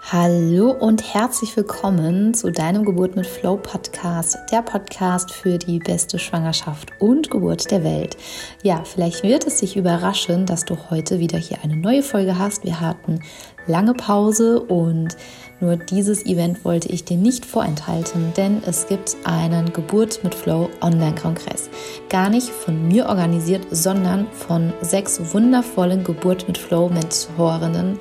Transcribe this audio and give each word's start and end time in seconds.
Hallo 0.00 0.70
und 0.70 1.12
herzlich 1.12 1.54
willkommen 1.54 2.32
zu 2.32 2.50
deinem 2.50 2.84
Geburt 2.84 3.14
mit 3.14 3.26
Flow 3.26 3.58
Podcast, 3.58 4.38
der 4.50 4.62
Podcast 4.62 5.32
für 5.32 5.58
die 5.58 5.80
beste 5.80 6.18
Schwangerschaft 6.18 6.92
und 6.98 7.30
Geburt 7.30 7.70
der 7.70 7.84
Welt. 7.84 8.16
Ja, 8.62 8.84
vielleicht 8.84 9.22
wird 9.22 9.46
es 9.46 9.60
dich 9.60 9.76
überraschen, 9.76 10.46
dass 10.46 10.64
du 10.64 10.78
heute 10.88 11.18
wieder 11.18 11.36
hier 11.38 11.58
eine 11.62 11.76
neue 11.76 12.02
Folge 12.02 12.38
hast. 12.38 12.64
Wir 12.64 12.80
hatten 12.80 13.20
lange 13.68 13.94
Pause 13.94 14.60
und 14.60 15.16
nur 15.60 15.76
dieses 15.76 16.24
Event 16.24 16.64
wollte 16.64 16.88
ich 16.88 17.04
dir 17.04 17.16
nicht 17.16 17.44
vorenthalten, 17.44 18.32
denn 18.36 18.62
es 18.64 18.86
gibt 18.86 19.16
einen 19.24 19.72
Geburt 19.72 20.22
mit 20.22 20.32
Flow 20.32 20.70
Online-Kongress. 20.80 21.68
Gar 22.08 22.30
nicht 22.30 22.48
von 22.48 22.86
mir 22.86 23.06
organisiert, 23.06 23.66
sondern 23.72 24.28
von 24.30 24.72
sechs 24.82 25.20
wundervollen 25.34 26.04
Geburt 26.04 26.46
mit 26.46 26.56
Flow 26.56 26.88
Mentorinnen. 26.88 27.98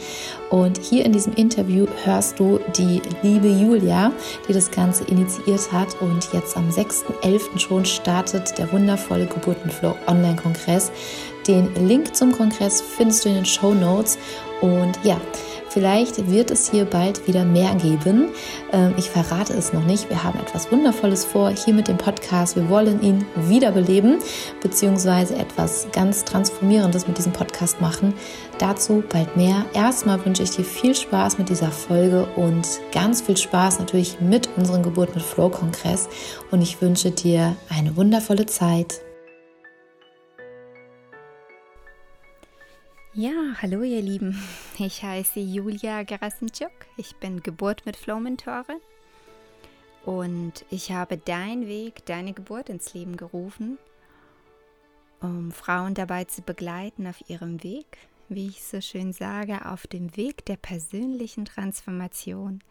Und 0.51 0.77
hier 0.77 1.03
in 1.03 1.13
diesem 1.13 1.33
Interview 1.33 1.87
hörst 2.03 2.39
du 2.39 2.59
die 2.77 3.01
liebe 3.23 3.47
Julia, 3.47 4.11
die 4.47 4.53
das 4.53 4.69
Ganze 4.69 5.05
initiiert 5.05 5.71
hat. 5.71 5.99
Und 5.99 6.31
jetzt 6.33 6.55
am 6.55 6.69
6.11. 6.69 7.57
schon 7.57 7.85
startet 7.85 8.55
der 8.59 8.71
wundervolle 8.71 9.25
Geburt 9.25 9.65
mit 9.65 9.73
Flow 9.73 9.95
Online-Kongress. 10.05 10.91
Den 11.47 11.73
Link 11.87 12.15
zum 12.15 12.33
Kongress 12.33 12.81
findest 12.81 13.25
du 13.25 13.29
in 13.29 13.35
den 13.35 13.45
Show 13.45 13.73
Notes. 13.73 14.19
Und 14.61 14.99
ja, 15.03 15.19
Vielleicht 15.77 16.31
wird 16.31 16.49
es 16.49 16.71
hier 16.71 16.85
bald 16.85 17.27
wieder 17.27 17.45
mehr 17.45 17.75
geben. 17.75 18.29
Ähm, 18.73 18.95
ich 18.97 19.11
verrate 19.11 19.53
es 19.53 19.73
noch 19.73 19.85
nicht. 19.85 20.09
Wir 20.09 20.23
haben 20.23 20.39
etwas 20.39 20.71
Wundervolles 20.71 21.23
vor 21.23 21.51
hier 21.51 21.71
mit 21.71 21.87
dem 21.87 21.97
Podcast. 21.97 22.55
Wir 22.55 22.67
wollen 22.67 22.99
ihn 23.03 23.27
wiederbeleben, 23.35 24.17
beziehungsweise 24.59 25.35
etwas 25.35 25.85
ganz 25.93 26.25
Transformierendes 26.25 27.07
mit 27.07 27.19
diesem 27.19 27.31
Podcast 27.31 27.79
machen. 27.79 28.15
Dazu 28.57 29.03
bald 29.07 29.37
mehr. 29.37 29.65
Erstmal 29.75 30.25
wünsche 30.25 30.41
ich 30.41 30.49
dir 30.49 30.65
viel 30.65 30.95
Spaß 30.95 31.37
mit 31.37 31.49
dieser 31.49 31.69
Folge 31.69 32.25
und 32.35 32.67
ganz 32.91 33.21
viel 33.21 33.37
Spaß 33.37 33.77
natürlich 33.77 34.19
mit 34.19 34.49
unserem 34.57 34.81
Geburt 34.81 35.13
mit 35.13 35.23
Flow 35.23 35.49
Kongress. 35.49 36.09
Und 36.49 36.63
ich 36.63 36.81
wünsche 36.81 37.11
dir 37.11 37.55
eine 37.69 37.95
wundervolle 37.95 38.47
Zeit. 38.47 39.01
Ja, 43.19 43.55
hallo 43.63 43.81
ihr 43.81 44.03
Lieben. 44.03 44.39
Ich 44.77 45.01
heiße 45.01 45.39
Julia 45.39 46.03
Gerasimczuk. 46.03 46.69
Ich 46.97 47.15
bin 47.15 47.41
Geburt 47.41 47.83
mit 47.87 47.97
Flow 47.97 48.19
Mentorin 48.19 48.79
und 50.05 50.63
ich 50.69 50.91
habe 50.91 51.17
dein 51.17 51.65
Weg, 51.65 52.05
deine 52.05 52.33
Geburt 52.33 52.69
ins 52.69 52.93
Leben 52.93 53.17
gerufen, 53.17 53.79
um 55.19 55.51
Frauen 55.51 55.95
dabei 55.95 56.25
zu 56.25 56.43
begleiten 56.43 57.07
auf 57.07 57.27
ihrem 57.27 57.63
Weg, 57.63 57.97
wie 58.29 58.49
ich 58.49 58.63
so 58.63 58.81
schön 58.81 59.13
sage, 59.13 59.65
auf 59.65 59.87
dem 59.87 60.15
Weg 60.15 60.45
der 60.45 60.57
persönlichen 60.57 61.45
Transformation, 61.45 62.61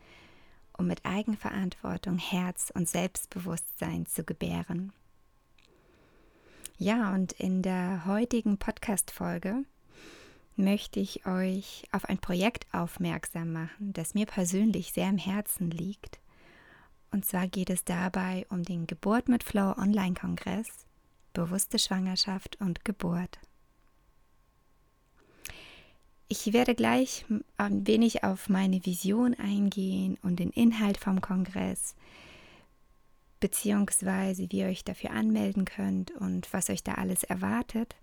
um 0.79 0.87
mit 0.87 1.05
Eigenverantwortung, 1.05 2.19
Herz 2.19 2.71
und 2.73 2.89
Selbstbewusstsein 2.89 4.07
zu 4.07 4.23
gebären. 4.23 4.93
Ja, 6.79 7.13
und 7.15 7.33
in 7.33 7.63
der 7.63 8.07
heutigen 8.07 8.59
Podcast-Folge 8.59 9.65
möchte 10.57 11.01
ich 11.01 11.27
euch 11.27 11.85
auf 11.93 12.07
ein 12.07 12.19
Projekt 12.19 12.67
aufmerksam 12.73 13.53
machen, 13.53 13.93
das 13.93 14.15
mir 14.15 14.27
persönlich 14.27 14.93
sehr 14.93 15.07
am 15.07 15.19
Herzen 15.19 15.71
liegt. 15.71 16.19
Und 17.11 17.25
zwar 17.25 17.47
geht 17.47 17.71
es 17.71 17.85
dabei 17.85 18.47
um 18.51 18.63
den 18.63 18.87
Geburt 18.87 19.29
mit 19.29 19.45
Flow 19.45 19.75
Online-Kongress, 19.77 20.69
bewusste 21.33 21.79
Schwangerschaft 21.79 22.61
und 22.61 22.85
Geburt. 22.85 23.39
Ich 26.29 26.53
werde 26.53 26.75
gleich 26.75 27.25
ein 27.57 27.87
wenig 27.87 28.25
auf 28.25 28.49
meine 28.49 28.85
Vision 28.85 29.35
eingehen 29.35 30.19
und 30.23 30.41
den 30.41 30.51
Inhalt 30.51 30.97
vom 30.97 31.21
Kongress, 31.21 31.95
beziehungsweise 33.39 34.51
wie 34.51 34.59
ihr 34.59 34.67
euch 34.67 34.83
dafür 34.83 35.11
anmelden 35.11 35.65
könnt 35.65 36.11
und 36.11 36.53
was 36.53 36.69
euch 36.69 36.83
da 36.83 36.95
alles 36.95 37.23
erwartet. 37.23 37.95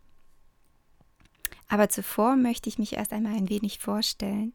Aber 1.73 1.89
zuvor 1.89 2.35
möchte 2.35 2.69
ich 2.69 2.77
mich 2.77 2.93
erst 2.93 3.13
einmal 3.13 3.33
ein 3.33 3.49
wenig 3.49 3.79
vorstellen, 3.79 4.53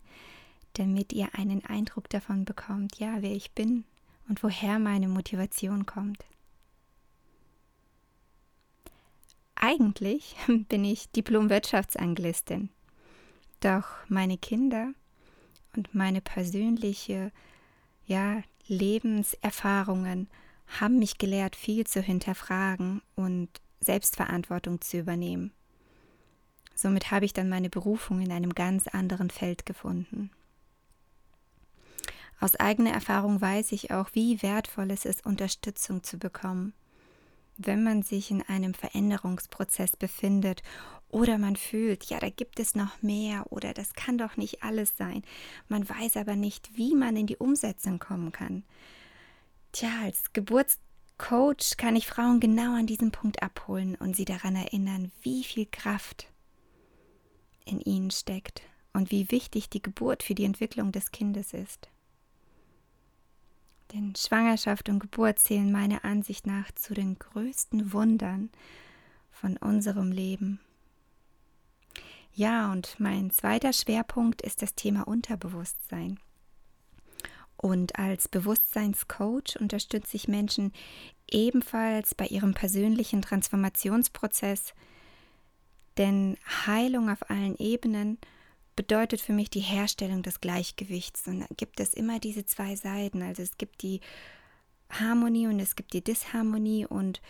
damit 0.75 1.13
ihr 1.13 1.35
einen 1.35 1.65
Eindruck 1.65 2.09
davon 2.09 2.45
bekommt, 2.45 3.01
ja, 3.01 3.17
wer 3.23 3.33
ich 3.33 3.51
bin 3.51 3.83
und 4.29 4.45
woher 4.45 4.79
meine 4.79 5.09
Motivation 5.09 5.85
kommt. 5.85 6.25
Eigentlich 9.57 10.37
bin 10.69 10.85
ich 10.85 11.11
Diplom-Wirtschaftsanglistin. 11.11 12.69
Doch 13.59 13.89
meine 14.07 14.39
Kinder 14.39 14.93
und 15.75 15.93
meine 15.97 16.21
persönliche 16.21 17.33
ja, 18.07 18.45
Lebenserfahrungen 18.69 20.29
haben 20.69 21.01
mich 21.01 21.19
gelehrt, 21.19 21.57
viel 21.57 21.85
zu 21.85 22.01
hinterfragen 22.01 23.03
und 23.17 23.49
Selbstverantwortung 23.81 24.81
zu 24.81 24.99
übernehmen. 24.99 25.53
Somit 26.79 27.11
habe 27.11 27.25
ich 27.25 27.33
dann 27.33 27.49
meine 27.49 27.69
Berufung 27.69 28.21
in 28.21 28.31
einem 28.31 28.55
ganz 28.55 28.87
anderen 28.87 29.31
Feld 29.31 29.67
gefunden. 29.67 30.31
Aus 32.39 32.55
eigener 32.55 32.93
Erfahrung 32.93 33.41
weiß 33.41 33.73
ich 33.73 33.91
auch, 33.91 34.11
wie 34.13 34.43
wertvoll 34.43 34.93
es 34.93 35.05
ist, 35.05 35.27
Unterstützung 35.27 36.05
zu 36.05 36.19
bekommen, 36.19 36.73
wenn 37.57 37.83
man 37.83 38.05
sich 38.05 38.31
in 38.31 38.43
einem 38.43 38.75
Veränderungsprozess 38.75 39.97
befindet 39.97 40.63
oder 41.09 41.37
man 41.37 41.57
fühlt, 41.57 42.05
ja, 42.05 42.21
da 42.21 42.31
gibt 42.31 42.61
es 42.61 42.77
noch 42.77 43.03
mehr 43.03 43.51
oder 43.51 43.75
das 43.75 43.95
kann 43.95 44.17
doch 44.17 44.37
nicht 44.37 44.63
alles 44.63 44.97
sein. 44.97 45.25
Man 45.67 45.89
weiß 45.89 46.17
aber 46.17 46.37
nicht, 46.37 46.77
wie 46.77 46.95
man 46.95 47.17
in 47.17 47.27
die 47.27 47.39
Umsetzung 47.39 47.99
kommen 47.99 48.31
kann. 48.31 48.63
Tja, 49.73 49.91
als 50.05 50.33
Geburtscoach 50.33 51.77
kann 51.77 51.97
ich 51.97 52.07
Frauen 52.07 52.39
genau 52.39 52.77
an 52.77 52.87
diesem 52.87 53.11
Punkt 53.11 53.43
abholen 53.43 53.97
und 53.97 54.15
sie 54.15 54.27
daran 54.27 54.55
erinnern, 54.55 55.11
wie 55.23 55.43
viel 55.43 55.67
Kraft 55.67 56.29
in 57.69 57.81
ihnen 57.81 58.11
steckt 58.11 58.63
und 58.93 59.11
wie 59.11 59.31
wichtig 59.31 59.69
die 59.69 59.83
Geburt 59.83 60.23
für 60.23 60.35
die 60.35 60.45
Entwicklung 60.45 60.93
des 60.93 61.11
Kindes 61.11 61.53
ist. 61.53 61.89
Denn 63.93 64.15
Schwangerschaft 64.17 64.89
und 64.89 64.99
Geburt 64.99 65.39
zählen 65.39 65.73
meiner 65.73 66.05
Ansicht 66.05 66.47
nach 66.47 66.71
zu 66.73 66.95
den 66.95 67.19
größten 67.19 67.93
Wundern 67.93 68.51
von 69.31 69.57
unserem 69.57 70.13
Leben. 70.13 70.61
Ja, 72.35 72.71
und 72.71 72.97
mein 72.99 73.31
zweiter 73.31 73.73
Schwerpunkt 73.73 74.43
ist 74.43 74.63
das 74.63 74.75
Thema 74.75 75.09
Unterbewusstsein. 75.09 76.21
Und 77.57 77.99
als 77.99 78.29
Bewusstseinscoach 78.29 79.57
unterstütze 79.59 80.17
ich 80.17 80.29
Menschen 80.29 80.73
ebenfalls 81.29 82.15
bei 82.15 82.27
ihrem 82.27 82.55
persönlichen 82.55 83.23
Transformationsprozess 83.23 84.75
denn 85.99 86.37
Heilung 86.67 87.11
auf 87.11 87.29
allen 87.29 87.57
Ebenen 87.59 88.19
bedeutet 88.77 89.21
für 89.21 89.33
mich 89.33 89.51
die 89.51 89.61
Herstellung 89.61 90.23
des 90.23 90.41
Gleichgewichts. 90.41 91.27
Und 91.27 91.41
da 91.41 91.47
gibt 91.57 91.81
es 91.81 91.95
immer 91.95 92.21
diese 92.21 92.47
zwei 92.47 92.77
Seiten. 92.77 93.23
Also 93.23 93.43
es 93.43 93.59
gibt 93.59 93.83
die 93.83 94.01
Harmonie 94.89 95.49
und 95.49 95.59
es 95.59 95.75
gibt 95.75 95.93
die 95.93 96.03
Disharmonie 96.03 96.87
und 96.87 97.21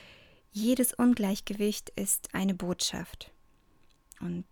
jedes 0.53 0.93
Ungleichgewicht 0.93 1.91
ist 1.97 2.35
eine 2.35 2.55
Botschaft. 2.55 3.33
Und 4.21 4.45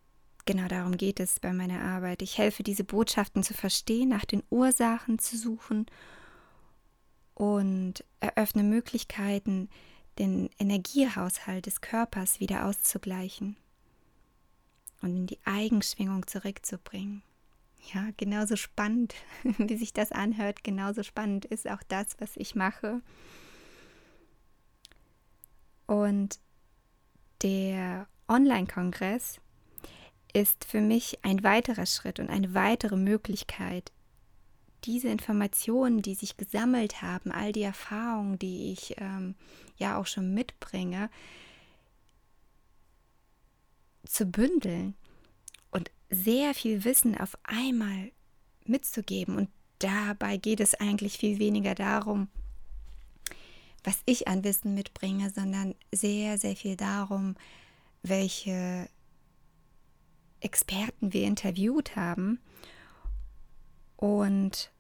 genau 0.47 0.69
darum 0.69 0.97
geht 0.97 1.21
es 1.21 1.39
bei 1.39 1.53
meiner 1.53 1.83
Arbeit. 1.83 2.23
Ich 2.23 2.39
helfe, 2.39 2.63
diese 2.63 2.85
Botschaften 2.85 3.43
zu 3.43 3.53
verstehen, 3.53 4.09
nach 4.09 4.25
den 4.25 4.43
Ursachen 4.49 5.19
zu 5.19 5.37
suchen 5.37 5.87
und 7.35 8.05
eröffne 8.21 8.63
Möglichkeiten, 8.63 9.69
den 10.19 10.49
Energiehaushalt 10.59 11.67
des 11.67 11.83
Körpers 11.83 12.41
wieder 12.41 12.65
auszugleichen 12.65 13.57
und 15.03 15.17
in 15.17 15.27
die 15.27 15.39
Eigenschwingung 15.45 16.27
zurückzubringen. 16.27 17.23
Ja, 17.95 18.09
genauso 18.17 18.57
spannend, 18.57 19.15
wie 19.43 19.77
sich 19.77 19.93
das 19.93 20.13
anhört, 20.13 20.65
genauso 20.65 21.03
spannend 21.03 21.45
ist 21.45 21.69
auch 21.69 21.83
das, 21.89 22.17
was 22.19 22.37
ich 22.37 22.55
mache. 22.55 23.01
Und 25.87 26.41
der 27.43 28.09
Online-Kongress 28.29 29.41
ist 30.33 30.65
für 30.65 30.81
mich 30.81 31.25
ein 31.25 31.45
weiterer 31.45 31.87
Schritt 31.87 32.19
und 32.19 32.29
eine 32.29 32.55
weitere 32.55 32.97
Möglichkeit, 32.97 33.93
diese 34.85 35.09
Informationen, 35.09 36.03
die 36.03 36.15
sich 36.15 36.37
gesammelt 36.37 37.03
haben, 37.03 37.33
all 37.33 37.53
die 37.53 37.63
Erfahrungen, 37.63 38.39
die 38.39 38.73
ich 38.73 38.97
ähm, 38.99 39.35
ja 39.77 39.97
auch 39.99 40.07
schon 40.07 40.35
mitbringe, 40.35 41.11
zu 44.07 44.27
bündeln 44.27 44.95
und 45.71 45.91
sehr 46.11 46.55
viel 46.55 46.85
Wissen 46.85 47.17
auf 47.19 47.37
einmal 47.45 48.13
mitzugeben. 48.65 49.37
Und 49.37 49.51
dabei 49.79 50.37
geht 50.37 50.61
es 50.61 50.75
eigentlich 50.75 51.19
viel 51.19 51.39
weniger 51.39 51.75
darum, 51.75 52.29
was 53.85 53.99
ich 54.05 54.27
an 54.29 54.45
Wissen 54.45 54.75
mitbringe, 54.75 55.31
sondern 55.31 55.75
sehr, 55.93 56.39
sehr 56.39 56.57
viel 56.57 56.77
darum, 56.77 57.37
welche 58.03 58.89
Experten 60.41 61.13
wir 61.13 61.25
interviewt 61.25 61.97
haben 61.97 62.41
und 63.97 64.71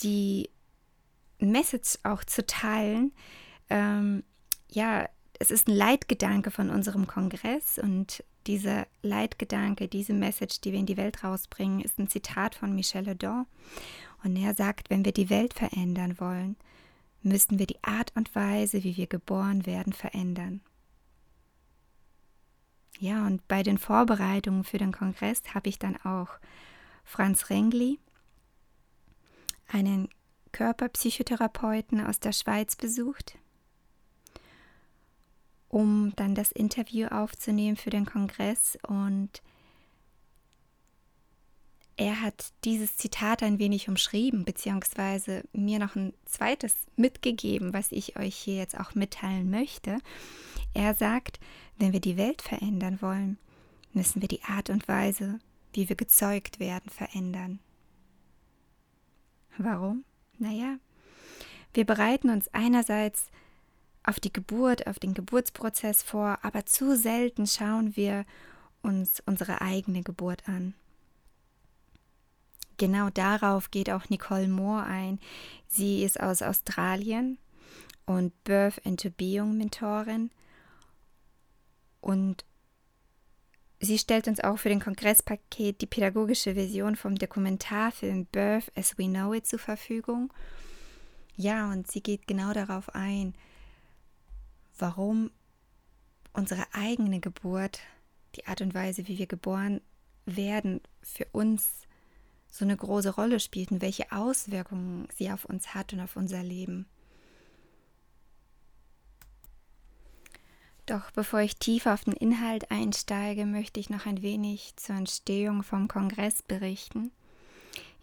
die 0.00 0.50
Message 1.38 1.98
auch 2.02 2.24
zu 2.24 2.46
teilen. 2.46 3.12
Ähm, 3.70 4.24
ja, 4.70 5.08
es 5.38 5.50
ist 5.50 5.68
ein 5.68 5.74
Leitgedanke 5.74 6.50
von 6.50 6.70
unserem 6.70 7.06
Kongress 7.06 7.78
und 7.78 8.22
dieser 8.46 8.86
Leitgedanke, 9.02 9.88
diese 9.88 10.12
Message, 10.12 10.60
die 10.60 10.72
wir 10.72 10.78
in 10.78 10.86
die 10.86 10.96
Welt 10.96 11.24
rausbringen, 11.24 11.80
ist 11.80 11.98
ein 11.98 12.08
Zitat 12.08 12.54
von 12.54 12.74
Michel 12.74 13.04
Ledon. 13.04 13.46
Und 14.22 14.36
er 14.36 14.54
sagt, 14.54 14.90
wenn 14.90 15.04
wir 15.04 15.12
die 15.12 15.30
Welt 15.30 15.54
verändern 15.54 16.18
wollen, 16.18 16.56
müssen 17.22 17.58
wir 17.58 17.66
die 17.66 17.82
Art 17.82 18.12
und 18.14 18.34
Weise, 18.34 18.84
wie 18.84 18.96
wir 18.96 19.06
geboren 19.06 19.66
werden, 19.66 19.92
verändern. 19.92 20.60
Ja, 22.98 23.26
und 23.26 23.46
bei 23.48 23.62
den 23.62 23.78
Vorbereitungen 23.78 24.64
für 24.64 24.78
den 24.78 24.92
Kongress 24.92 25.42
habe 25.54 25.68
ich 25.68 25.78
dann 25.78 25.96
auch 26.04 26.28
Franz 27.02 27.50
Rengli, 27.50 27.98
einen 29.66 30.08
Körperpsychotherapeuten 30.52 32.06
aus 32.06 32.20
der 32.20 32.32
Schweiz 32.32 32.76
besucht, 32.76 33.38
um 35.74 36.12
dann 36.14 36.36
das 36.36 36.52
Interview 36.52 37.08
aufzunehmen 37.08 37.76
für 37.76 37.90
den 37.90 38.06
Kongress. 38.06 38.78
Und 38.86 39.42
er 41.96 42.20
hat 42.20 42.52
dieses 42.64 42.96
Zitat 42.96 43.42
ein 43.42 43.58
wenig 43.58 43.88
umschrieben, 43.88 44.44
beziehungsweise 44.44 45.42
mir 45.52 45.80
noch 45.80 45.96
ein 45.96 46.14
zweites 46.26 46.76
mitgegeben, 46.94 47.74
was 47.74 47.90
ich 47.90 48.16
euch 48.16 48.36
hier 48.36 48.54
jetzt 48.54 48.78
auch 48.78 48.94
mitteilen 48.94 49.50
möchte. 49.50 49.98
Er 50.74 50.94
sagt, 50.94 51.40
wenn 51.76 51.92
wir 51.92 52.00
die 52.00 52.16
Welt 52.16 52.40
verändern 52.40 53.02
wollen, 53.02 53.36
müssen 53.92 54.20
wir 54.20 54.28
die 54.28 54.44
Art 54.44 54.70
und 54.70 54.86
Weise, 54.86 55.40
wie 55.72 55.88
wir 55.88 55.96
gezeugt 55.96 56.60
werden, 56.60 56.88
verändern. 56.88 57.58
Warum? 59.58 60.04
Naja, 60.38 60.76
wir 61.72 61.84
bereiten 61.84 62.30
uns 62.30 62.46
einerseits 62.54 63.28
auf 64.04 64.20
die 64.20 64.32
Geburt, 64.32 64.86
auf 64.86 64.98
den 64.98 65.14
Geburtsprozess 65.14 66.02
vor, 66.02 66.38
aber 66.42 66.66
zu 66.66 66.96
selten 66.96 67.46
schauen 67.46 67.96
wir 67.96 68.24
uns 68.82 69.22
unsere 69.26 69.60
eigene 69.60 70.02
Geburt 70.02 70.48
an. 70.48 70.74
Genau 72.76 73.08
darauf 73.10 73.70
geht 73.70 73.90
auch 73.90 74.08
Nicole 74.10 74.48
Moore 74.48 74.84
ein. 74.84 75.20
Sie 75.68 76.02
ist 76.02 76.20
aus 76.20 76.42
Australien 76.42 77.38
und 78.04 78.32
Birth 78.44 78.78
into 78.78 79.10
Being 79.10 79.56
Mentorin 79.56 80.30
und 82.00 82.44
sie 83.80 83.98
stellt 83.98 84.28
uns 84.28 84.40
auch 84.40 84.58
für 84.58 84.68
den 84.68 84.80
Kongresspaket 84.80 85.80
die 85.80 85.86
pädagogische 85.86 86.54
Version 86.54 86.96
vom 86.96 87.14
Dokumentarfilm 87.14 88.26
Birth 88.26 88.70
as 88.76 88.98
We 88.98 89.06
Know 89.06 89.32
It 89.32 89.46
zur 89.46 89.58
Verfügung. 89.58 90.32
Ja, 91.36 91.70
und 91.70 91.90
sie 91.90 92.02
geht 92.02 92.26
genau 92.26 92.52
darauf 92.52 92.94
ein, 92.94 93.34
warum 94.78 95.30
unsere 96.32 96.66
eigene 96.72 97.20
Geburt, 97.20 97.80
die 98.36 98.46
Art 98.46 98.60
und 98.60 98.74
Weise, 98.74 99.06
wie 99.08 99.18
wir 99.18 99.26
geboren 99.26 99.80
werden, 100.26 100.80
für 101.02 101.26
uns 101.32 101.82
so 102.50 102.64
eine 102.64 102.76
große 102.76 103.10
Rolle 103.10 103.40
spielt 103.40 103.70
und 103.70 103.82
welche 103.82 104.12
Auswirkungen 104.12 105.08
sie 105.16 105.30
auf 105.30 105.44
uns 105.44 105.74
hat 105.74 105.92
und 105.92 106.00
auf 106.00 106.16
unser 106.16 106.42
Leben. 106.42 106.86
Doch 110.86 111.10
bevor 111.12 111.40
ich 111.40 111.56
tiefer 111.56 111.94
auf 111.94 112.04
den 112.04 112.12
Inhalt 112.12 112.70
einsteige, 112.70 113.46
möchte 113.46 113.80
ich 113.80 113.88
noch 113.88 114.06
ein 114.06 114.22
wenig 114.22 114.74
zur 114.76 114.96
Entstehung 114.96 115.62
vom 115.62 115.88
Kongress 115.88 116.42
berichten. 116.42 117.10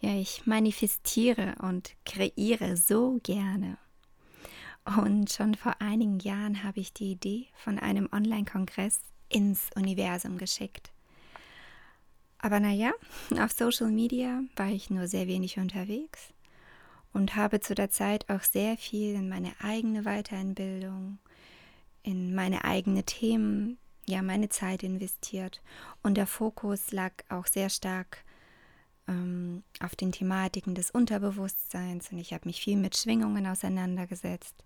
Ja, 0.00 0.16
ich 0.16 0.46
manifestiere 0.46 1.54
und 1.60 1.92
kreiere 2.04 2.76
so 2.76 3.20
gerne. 3.22 3.78
Und 4.84 5.30
schon 5.30 5.54
vor 5.54 5.76
einigen 5.80 6.18
Jahren 6.18 6.64
habe 6.64 6.80
ich 6.80 6.92
die 6.92 7.12
Idee 7.12 7.46
von 7.54 7.78
einem 7.78 8.08
Online-Kongress 8.12 9.00
ins 9.28 9.70
Universum 9.76 10.38
geschickt. 10.38 10.90
Aber 12.38 12.58
naja, 12.58 12.92
auf 13.38 13.52
Social 13.52 13.90
Media 13.90 14.42
war 14.56 14.68
ich 14.68 14.90
nur 14.90 15.06
sehr 15.06 15.28
wenig 15.28 15.58
unterwegs 15.58 16.32
und 17.12 17.36
habe 17.36 17.60
zu 17.60 17.74
der 17.74 17.90
Zeit 17.90 18.28
auch 18.28 18.42
sehr 18.42 18.76
viel 18.76 19.14
in 19.14 19.28
meine 19.28 19.52
eigene 19.60 20.02
Weiterbildung, 20.02 21.18
in 22.02 22.34
meine 22.34 22.64
eigenen 22.64 23.06
Themen, 23.06 23.78
ja, 24.08 24.22
meine 24.22 24.48
Zeit 24.48 24.82
investiert. 24.82 25.62
Und 26.02 26.16
der 26.16 26.26
Fokus 26.26 26.90
lag 26.90 27.12
auch 27.28 27.46
sehr 27.46 27.70
stark 27.70 28.24
ähm, 29.06 29.62
auf 29.80 29.94
den 29.94 30.10
Thematiken 30.10 30.74
des 30.74 30.90
Unterbewusstseins 30.90 32.10
und 32.10 32.18
ich 32.18 32.32
habe 32.32 32.48
mich 32.48 32.60
viel 32.60 32.76
mit 32.76 32.96
Schwingungen 32.96 33.46
auseinandergesetzt. 33.46 34.64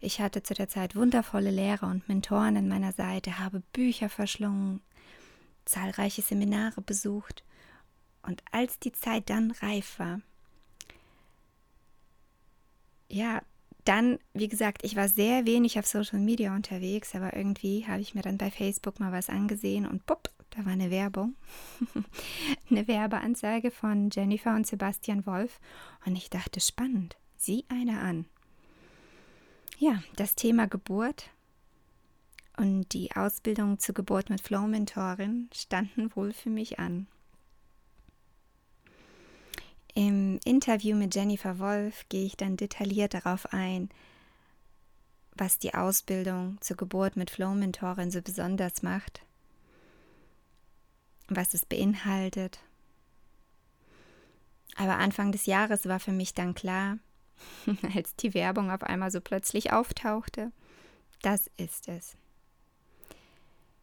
Ich 0.00 0.20
hatte 0.20 0.42
zu 0.42 0.54
der 0.54 0.68
Zeit 0.68 0.94
wundervolle 0.94 1.50
Lehrer 1.50 1.88
und 1.88 2.08
Mentoren 2.08 2.56
an 2.56 2.68
meiner 2.68 2.92
Seite, 2.92 3.38
habe 3.38 3.62
Bücher 3.72 4.08
verschlungen, 4.08 4.80
zahlreiche 5.64 6.22
Seminare 6.22 6.80
besucht 6.80 7.44
und 8.22 8.42
als 8.52 8.78
die 8.78 8.92
Zeit 8.92 9.30
dann 9.30 9.50
reif 9.50 9.98
war, 9.98 10.20
ja, 13.08 13.42
dann, 13.84 14.18
wie 14.34 14.48
gesagt, 14.48 14.84
ich 14.84 14.96
war 14.96 15.08
sehr 15.08 15.46
wenig 15.46 15.78
auf 15.78 15.86
Social 15.86 16.18
Media 16.18 16.54
unterwegs, 16.54 17.14
aber 17.14 17.34
irgendwie 17.34 17.86
habe 17.86 18.02
ich 18.02 18.14
mir 18.14 18.20
dann 18.20 18.36
bei 18.36 18.50
Facebook 18.50 19.00
mal 19.00 19.12
was 19.12 19.30
angesehen 19.30 19.86
und 19.86 20.04
bupp, 20.04 20.30
da 20.50 20.64
war 20.66 20.72
eine 20.72 20.90
Werbung. 20.90 21.36
eine 22.70 22.86
Werbeanzeige 22.86 23.70
von 23.70 24.10
Jennifer 24.10 24.54
und 24.54 24.66
Sebastian 24.66 25.24
Wolf 25.24 25.58
und 26.04 26.16
ich 26.16 26.28
dachte, 26.28 26.60
spannend, 26.60 27.16
sieh 27.38 27.64
eine 27.68 28.00
an. 28.00 28.26
Ja, 29.80 30.02
das 30.16 30.34
Thema 30.34 30.66
Geburt 30.66 31.30
und 32.56 32.92
die 32.94 33.14
Ausbildung 33.14 33.78
zur 33.78 33.94
Geburt 33.94 34.28
mit 34.28 34.40
Flow-Mentorin 34.40 35.48
standen 35.54 36.14
wohl 36.16 36.32
für 36.32 36.50
mich 36.50 36.80
an. 36.80 37.06
Im 39.94 40.40
Interview 40.44 40.96
mit 40.96 41.14
Jennifer 41.14 41.60
Wolf 41.60 42.08
gehe 42.08 42.26
ich 42.26 42.36
dann 42.36 42.56
detailliert 42.56 43.14
darauf 43.14 43.52
ein, 43.52 43.88
was 45.36 45.60
die 45.60 45.74
Ausbildung 45.74 46.60
zur 46.60 46.76
Geburt 46.76 47.14
mit 47.14 47.30
Flow-Mentorin 47.30 48.10
so 48.10 48.20
besonders 48.20 48.82
macht, 48.82 49.22
was 51.28 51.54
es 51.54 51.64
beinhaltet. 51.64 52.58
Aber 54.74 54.96
Anfang 54.96 55.30
des 55.30 55.46
Jahres 55.46 55.86
war 55.86 56.00
für 56.00 56.12
mich 56.12 56.34
dann 56.34 56.54
klar, 56.54 56.98
als 57.94 58.16
die 58.16 58.34
Werbung 58.34 58.70
auf 58.70 58.82
einmal 58.82 59.10
so 59.10 59.20
plötzlich 59.20 59.72
auftauchte, 59.72 60.52
das 61.22 61.50
ist 61.56 61.88
es. 61.88 62.16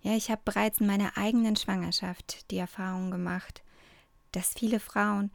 Ja, 0.02 0.16
ich 0.16 0.30
habe 0.30 0.42
bereits 0.46 0.82
in 0.82 0.88
meiner 0.88 1.18
eigenen 1.18 1.56
Schwangerschaft 1.56 2.52
die 2.52 2.58
Erfahrung 2.58 3.12
gemacht, 3.12 3.64
dass 4.32 4.54
viele 4.54 4.80
Frauen 4.80 5.32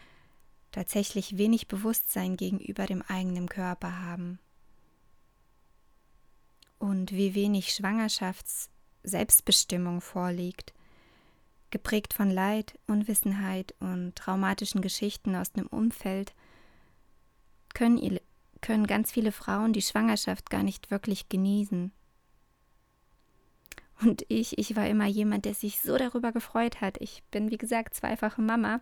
tatsächlich 0.70 1.36
wenig 1.36 1.66
Bewusstsein 1.66 2.36
gegenüber 2.36 2.86
dem 2.86 3.02
eigenen 3.02 3.48
Körper 3.48 4.02
haben. 4.02 4.38
Und 6.78 7.10
wie 7.12 7.34
wenig 7.34 7.74
Schwangerschafts-Selbstbestimmung 7.74 10.00
vorliegt, 10.00 10.72
geprägt 11.70 12.14
von 12.14 12.30
Leid, 12.30 12.78
Unwissenheit 12.86 13.74
und 13.80 14.14
traumatischen 14.14 14.82
Geschichten 14.82 15.34
aus 15.36 15.52
dem 15.52 15.66
Umfeld, 15.66 16.32
können, 17.74 18.18
können 18.60 18.86
ganz 18.86 19.12
viele 19.12 19.32
Frauen 19.32 19.72
die 19.72 19.82
Schwangerschaft 19.82 20.50
gar 20.50 20.62
nicht 20.62 20.90
wirklich 20.90 21.28
genießen 21.28 21.92
und 24.02 24.24
ich, 24.28 24.58
ich 24.58 24.76
war 24.76 24.88
immer 24.88 25.06
jemand, 25.06 25.44
der 25.44 25.54
sich 25.54 25.80
so 25.80 25.96
darüber 25.96 26.32
gefreut 26.32 26.80
hat. 26.80 26.96
Ich 27.00 27.22
bin, 27.30 27.50
wie 27.50 27.58
gesagt, 27.58 27.94
zweifache 27.94 28.40
Mama. 28.40 28.80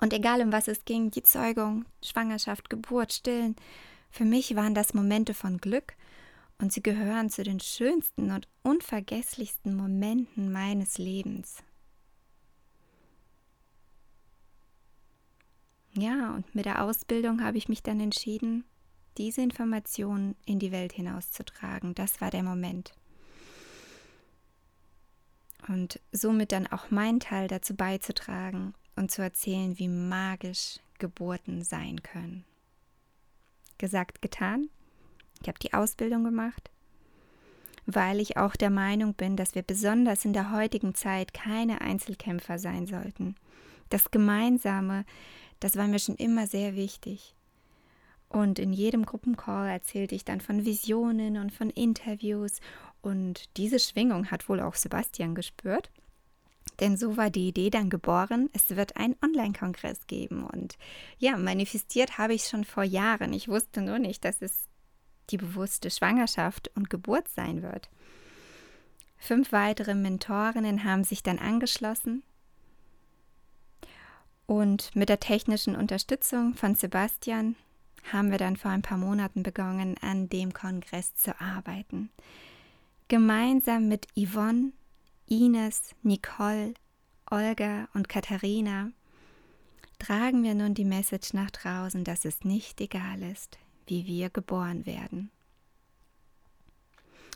Und 0.00 0.12
egal 0.12 0.42
um 0.42 0.52
was 0.52 0.68
es 0.68 0.84
ging, 0.84 1.10
die 1.10 1.22
Zeugung, 1.22 1.86
Schwangerschaft, 2.04 2.68
Geburt, 2.68 3.12
Stillen, 3.12 3.56
für 4.10 4.24
mich 4.24 4.54
waren 4.54 4.74
das 4.74 4.94
Momente 4.94 5.34
von 5.34 5.58
Glück 5.58 5.94
und 6.58 6.72
sie 6.72 6.82
gehören 6.82 7.30
zu 7.30 7.42
den 7.42 7.60
schönsten 7.60 8.30
und 8.30 8.48
unvergesslichsten 8.62 9.74
Momenten 9.74 10.52
meines 10.52 10.98
Lebens. 10.98 11.62
Ja, 16.00 16.34
und 16.34 16.54
mit 16.54 16.64
der 16.64 16.84
Ausbildung 16.84 17.42
habe 17.42 17.58
ich 17.58 17.68
mich 17.68 17.82
dann 17.82 18.00
entschieden, 18.00 18.64
diese 19.16 19.40
Informationen 19.40 20.36
in 20.46 20.58
die 20.58 20.70
Welt 20.70 20.92
hinauszutragen. 20.92 21.94
Das 21.94 22.20
war 22.20 22.30
der 22.30 22.42
Moment 22.42 22.94
und 25.68 26.00
somit 26.12 26.52
dann 26.52 26.66
auch 26.66 26.90
meinen 26.90 27.20
Teil 27.20 27.48
dazu 27.48 27.74
beizutragen 27.74 28.74
und 28.96 29.10
zu 29.10 29.22
erzählen, 29.22 29.78
wie 29.78 29.88
magisch 29.88 30.80
Geburten 30.98 31.62
sein 31.62 32.02
können. 32.02 32.44
Gesagt, 33.76 34.22
getan. 34.22 34.68
Ich 35.40 35.48
habe 35.48 35.58
die 35.60 35.72
Ausbildung 35.72 36.24
gemacht, 36.24 36.70
weil 37.86 38.18
ich 38.18 38.36
auch 38.36 38.56
der 38.56 38.70
Meinung 38.70 39.14
bin, 39.14 39.36
dass 39.36 39.54
wir 39.54 39.62
besonders 39.62 40.24
in 40.24 40.32
der 40.32 40.50
heutigen 40.50 40.94
Zeit 40.94 41.32
keine 41.32 41.80
Einzelkämpfer 41.80 42.58
sein 42.58 42.86
sollten. 42.86 43.36
Das 43.88 44.10
Gemeinsame, 44.10 45.04
das 45.60 45.76
war 45.76 45.86
mir 45.86 45.98
schon 45.98 46.16
immer 46.16 46.46
sehr 46.46 46.76
wichtig. 46.76 47.34
Und 48.28 48.58
in 48.58 48.72
jedem 48.72 49.06
Gruppencall 49.06 49.68
erzählte 49.68 50.14
ich 50.14 50.24
dann 50.24 50.40
von 50.40 50.64
Visionen 50.64 51.38
und 51.38 51.52
von 51.52 51.70
Interviews. 51.70 52.60
Und 53.00 53.56
diese 53.56 53.78
Schwingung 53.78 54.30
hat 54.30 54.48
wohl 54.48 54.60
auch 54.60 54.74
Sebastian 54.74 55.34
gespürt. 55.34 55.90
Denn 56.80 56.96
so 56.96 57.16
war 57.16 57.30
die 57.30 57.48
Idee 57.48 57.70
dann 57.70 57.90
geboren, 57.90 58.50
es 58.52 58.76
wird 58.76 58.96
einen 58.96 59.16
Online-Kongress 59.24 60.06
geben. 60.06 60.44
Und 60.44 60.76
ja, 61.18 61.36
manifestiert 61.36 62.18
habe 62.18 62.34
ich 62.34 62.44
schon 62.44 62.64
vor 62.64 62.84
Jahren. 62.84 63.32
Ich 63.32 63.48
wusste 63.48 63.80
nur 63.80 63.98
nicht, 63.98 64.24
dass 64.24 64.42
es 64.42 64.68
die 65.30 65.38
bewusste 65.38 65.90
Schwangerschaft 65.90 66.70
und 66.76 66.90
Geburt 66.90 67.28
sein 67.28 67.62
wird. 67.62 67.88
Fünf 69.16 69.50
weitere 69.50 69.94
Mentorinnen 69.94 70.84
haben 70.84 71.02
sich 71.02 71.22
dann 71.22 71.38
angeschlossen. 71.38 72.22
Und 74.48 74.96
mit 74.96 75.10
der 75.10 75.20
technischen 75.20 75.76
Unterstützung 75.76 76.54
von 76.54 76.74
Sebastian 76.74 77.54
haben 78.10 78.30
wir 78.30 78.38
dann 78.38 78.56
vor 78.56 78.70
ein 78.70 78.80
paar 78.80 78.96
Monaten 78.96 79.42
begonnen, 79.42 79.96
an 80.00 80.30
dem 80.30 80.54
Kongress 80.54 81.14
zu 81.16 81.38
arbeiten. 81.38 82.08
Gemeinsam 83.08 83.88
mit 83.88 84.06
Yvonne, 84.16 84.72
Ines, 85.26 85.94
Nicole, 86.02 86.72
Olga 87.30 87.88
und 87.92 88.08
Katharina 88.08 88.90
tragen 89.98 90.42
wir 90.42 90.54
nun 90.54 90.72
die 90.72 90.86
Message 90.86 91.34
nach 91.34 91.50
draußen, 91.50 92.02
dass 92.02 92.24
es 92.24 92.42
nicht 92.42 92.80
egal 92.80 93.22
ist, 93.22 93.58
wie 93.86 94.06
wir 94.06 94.30
geboren 94.30 94.86
werden. 94.86 95.30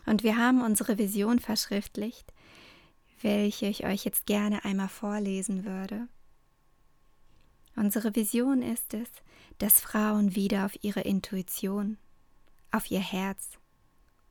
Und 0.07 0.23
wir 0.23 0.39
haben 0.39 0.63
unsere 0.63 0.97
Vision 0.97 1.41
verschriftlicht, 1.41 2.33
welche 3.21 3.67
ich 3.67 3.85
euch 3.85 4.07
jetzt 4.07 4.25
gerne 4.25 4.65
einmal 4.65 4.89
vorlesen 4.89 5.67
würde. 5.67 6.09
Unsere 7.75 8.15
Vision 8.15 8.63
ist 8.63 8.93
es, 8.95 9.09
dass 9.59 9.81
Frauen 9.81 10.35
wieder 10.35 10.67
auf 10.67 10.77
ihre 10.83 11.01
Intuition, 11.01 11.97
auf 12.71 12.91
ihr 12.91 13.01
Herz 13.01 13.59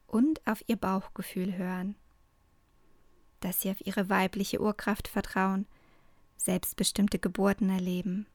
und 0.08 0.46
auf 0.46 0.64
ihr 0.68 0.76
Bauchgefühl 0.76 1.58
hören, 1.58 1.96
dass 3.40 3.62
sie 3.62 3.72
auf 3.72 3.86
ihre 3.86 4.10
weibliche 4.10 4.62
Urkraft 4.62 5.08
vertrauen, 5.08 5.66
selbstbestimmte 6.38 7.18
Geburten 7.18 7.70
erleben 7.70 8.28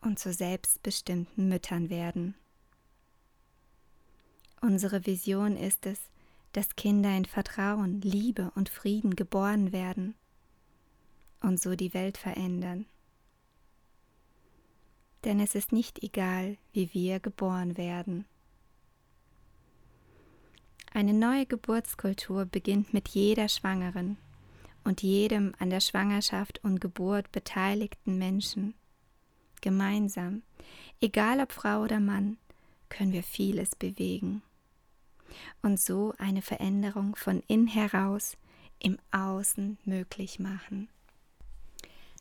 und 0.00 0.18
zu 0.18 0.32
selbstbestimmten 0.32 1.48
Müttern 1.48 1.90
werden. 1.90 2.34
Unsere 4.60 5.06
Vision 5.06 5.56
ist 5.56 5.86
es, 5.86 5.98
dass 6.52 6.76
Kinder 6.76 7.14
in 7.14 7.26
Vertrauen, 7.26 8.00
Liebe 8.00 8.50
und 8.54 8.68
Frieden 8.68 9.16
geboren 9.16 9.72
werden 9.72 10.14
und 11.40 11.60
so 11.60 11.76
die 11.76 11.92
Welt 11.92 12.16
verändern 12.16 12.86
denn 15.24 15.40
es 15.40 15.54
ist 15.54 15.72
nicht 15.72 16.02
egal, 16.02 16.56
wie 16.72 16.92
wir 16.92 17.20
geboren 17.20 17.76
werden. 17.76 18.24
Eine 20.92 21.12
neue 21.12 21.46
Geburtskultur 21.46 22.46
beginnt 22.46 22.94
mit 22.94 23.08
jeder 23.08 23.48
Schwangeren 23.48 24.16
und 24.84 25.02
jedem 25.02 25.54
an 25.58 25.70
der 25.70 25.80
Schwangerschaft 25.80 26.64
und 26.64 26.80
Geburt 26.80 27.30
beteiligten 27.30 28.18
Menschen. 28.18 28.74
Gemeinsam, 29.60 30.42
egal 31.00 31.40
ob 31.40 31.52
Frau 31.52 31.82
oder 31.82 32.00
Mann, 32.00 32.38
können 32.88 33.12
wir 33.12 33.22
vieles 33.22 33.74
bewegen 33.76 34.42
und 35.62 35.80
so 35.80 36.14
eine 36.18 36.42
Veränderung 36.42 37.16
von 37.16 37.42
innen 37.46 37.66
heraus 37.66 38.36
im 38.78 38.98
Außen 39.10 39.78
möglich 39.84 40.38
machen. 40.38 40.88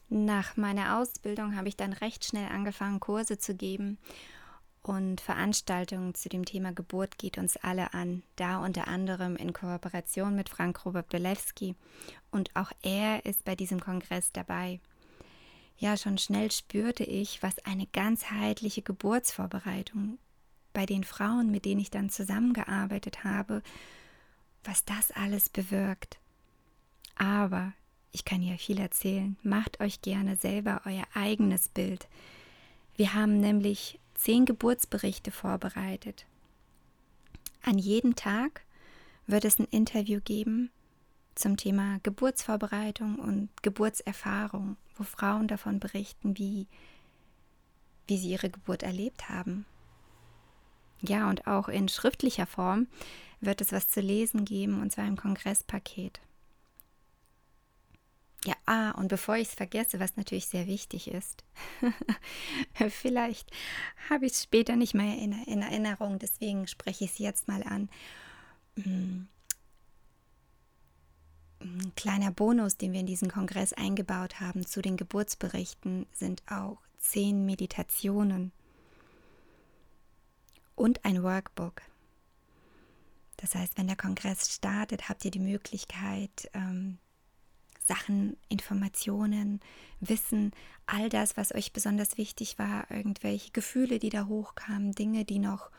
Nach 0.09 0.55
meiner 0.55 0.99
Ausbildung 0.99 1.55
habe 1.55 1.67
ich 1.67 1.75
dann 1.75 1.93
recht 1.93 2.23
schnell 2.23 2.49
angefangen, 2.49 2.99
Kurse 2.99 3.37
zu 3.37 3.55
geben 3.55 3.97
und 4.81 5.19
Veranstaltungen 5.19 6.15
zu 6.15 6.29
dem 6.29 6.45
Thema 6.45 6.71
Geburt 6.71 7.17
geht 7.17 7.37
uns 7.37 7.57
alle 7.57 7.93
an, 7.93 8.23
da 8.37 8.63
unter 8.63 8.87
anderem 8.87 9.35
in 9.35 9.51
Kooperation 9.51 10.33
mit 10.33 10.47
Frank 10.47 10.85
Robert 10.85 11.09
Belewski 11.09 11.75
und 12.31 12.55
auch 12.55 12.71
er 12.83 13.25
ist 13.25 13.43
bei 13.43 13.55
diesem 13.55 13.81
Kongress 13.81 14.31
dabei. 14.31 14.79
Ja, 15.77 15.97
schon 15.97 16.17
schnell 16.17 16.51
spürte 16.51 17.03
ich, 17.03 17.43
was 17.43 17.59
eine 17.65 17.85
ganzheitliche 17.87 18.81
Geburtsvorbereitung 18.81 20.17
bei 20.71 20.85
den 20.85 21.03
Frauen, 21.03 21.51
mit 21.51 21.65
denen 21.65 21.81
ich 21.81 21.91
dann 21.91 22.09
zusammengearbeitet 22.09 23.25
habe, 23.25 23.61
was 24.63 24.85
das 24.85 25.11
alles 25.11 25.49
bewirkt. 25.49 26.17
Aber 27.15 27.73
ich 28.11 28.25
kann 28.25 28.41
ja 28.41 28.57
viel 28.57 28.79
erzählen. 28.79 29.37
Macht 29.43 29.79
euch 29.79 30.01
gerne 30.01 30.35
selber 30.37 30.81
euer 30.85 31.05
eigenes 31.13 31.67
Bild. 31.67 32.07
Wir 32.95 33.13
haben 33.13 33.39
nämlich 33.39 33.99
zehn 34.15 34.45
Geburtsberichte 34.45 35.31
vorbereitet. 35.31 36.25
An 37.61 37.77
jedem 37.77 38.15
Tag 38.15 38.63
wird 39.27 39.45
es 39.45 39.59
ein 39.59 39.65
Interview 39.65 40.19
geben 40.21 40.71
zum 41.35 41.57
Thema 41.57 41.99
Geburtsvorbereitung 42.01 43.19
und 43.19 43.49
Geburtserfahrung, 43.61 44.77
wo 44.95 45.03
Frauen 45.03 45.47
davon 45.47 45.79
berichten, 45.79 46.37
wie, 46.37 46.67
wie 48.07 48.17
sie 48.17 48.31
ihre 48.31 48.49
Geburt 48.49 48.83
erlebt 48.83 49.29
haben. 49.29 49.65
Ja, 51.01 51.29
und 51.29 51.45
auch 51.45 51.67
in 51.67 51.89
schriftlicher 51.89 52.47
Form 52.47 52.87
wird 53.39 53.61
es 53.61 53.71
was 53.71 53.89
zu 53.89 54.01
lesen 54.01 54.45
geben, 54.45 54.81
und 54.81 54.91
zwar 54.91 55.05
im 55.05 55.15
Kongresspaket. 55.15 56.19
Ja, 58.47 58.55
ah, 58.65 58.91
und 58.91 59.09
bevor 59.09 59.35
ich 59.35 59.49
es 59.49 59.55
vergesse, 59.55 59.99
was 59.99 60.15
natürlich 60.15 60.47
sehr 60.47 60.67
wichtig 60.67 61.09
ist, 61.09 61.43
vielleicht 62.89 63.51
habe 64.09 64.25
ich 64.25 64.31
es 64.31 64.43
später 64.43 64.77
nicht 64.77 64.93
mehr 64.93 65.17
in, 65.17 65.33
in, 65.43 65.61
Erinnerung, 65.61 66.17
deswegen 66.17 66.65
spreche 66.65 67.03
ich 67.03 67.11
es 67.11 67.17
jetzt 67.17 67.49
mal 67.49 67.61
an. 67.63 67.89
Mm. 68.77 69.23
Ein 71.59 71.91
kleiner 71.97 72.31
Bonus, 72.31 72.77
den 72.77 72.93
wir 72.93 73.01
in 73.01 73.05
diesen 73.05 73.29
Kongress 73.29 73.73
eingebaut 73.73 74.39
haben 74.39 74.65
zu 74.65 74.81
den 74.81 74.95
Geburtsberichten, 74.95 76.05
sind 76.13 76.41
auch 76.49 76.77
zehn 76.99 77.45
Meditationen 77.45 78.53
und 80.75 81.03
ein 81.03 81.21
Workbook. 81.21 81.81
Das 83.35 83.55
heißt, 83.55 83.77
wenn 83.77 83.87
der 83.87 83.97
Kongress 83.97 84.53
startet, 84.53 85.09
habt 85.09 85.25
ihr 85.25 85.31
die 85.31 85.39
Möglichkeit, 85.39 86.49
ähm, 86.53 86.97
Sachen, 87.87 88.37
Informationen, 88.49 89.61
Wissen, 89.99 90.51
all 90.85 91.09
das, 91.09 91.37
was 91.37 91.53
euch 91.53 91.73
besonders 91.73 92.17
wichtig 92.17 92.59
war, 92.59 92.89
irgendwelche 92.91 93.51
Gefühle, 93.51 93.99
die 93.99 94.09
da 94.09 94.27
hochkamen, 94.27 94.93
Dinge, 94.93 95.25
die 95.25 95.39
noch 95.39 95.69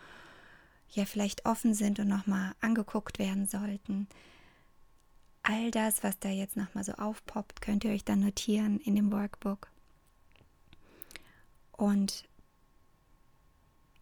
ja 0.90 1.04
vielleicht 1.04 1.46
offen 1.46 1.74
sind 1.74 1.98
und 1.98 2.08
nochmal 2.08 2.54
angeguckt 2.60 3.18
werden 3.18 3.46
sollten. 3.46 4.08
All 5.42 5.70
das, 5.70 6.02
was 6.02 6.18
da 6.18 6.28
jetzt 6.28 6.56
nochmal 6.56 6.84
so 6.84 6.92
aufpoppt, 6.92 7.60
könnt 7.60 7.84
ihr 7.84 7.92
euch 7.92 8.04
dann 8.04 8.20
notieren 8.20 8.80
in 8.80 8.96
dem 8.96 9.12
Workbook. 9.12 9.68
Und 11.72 12.24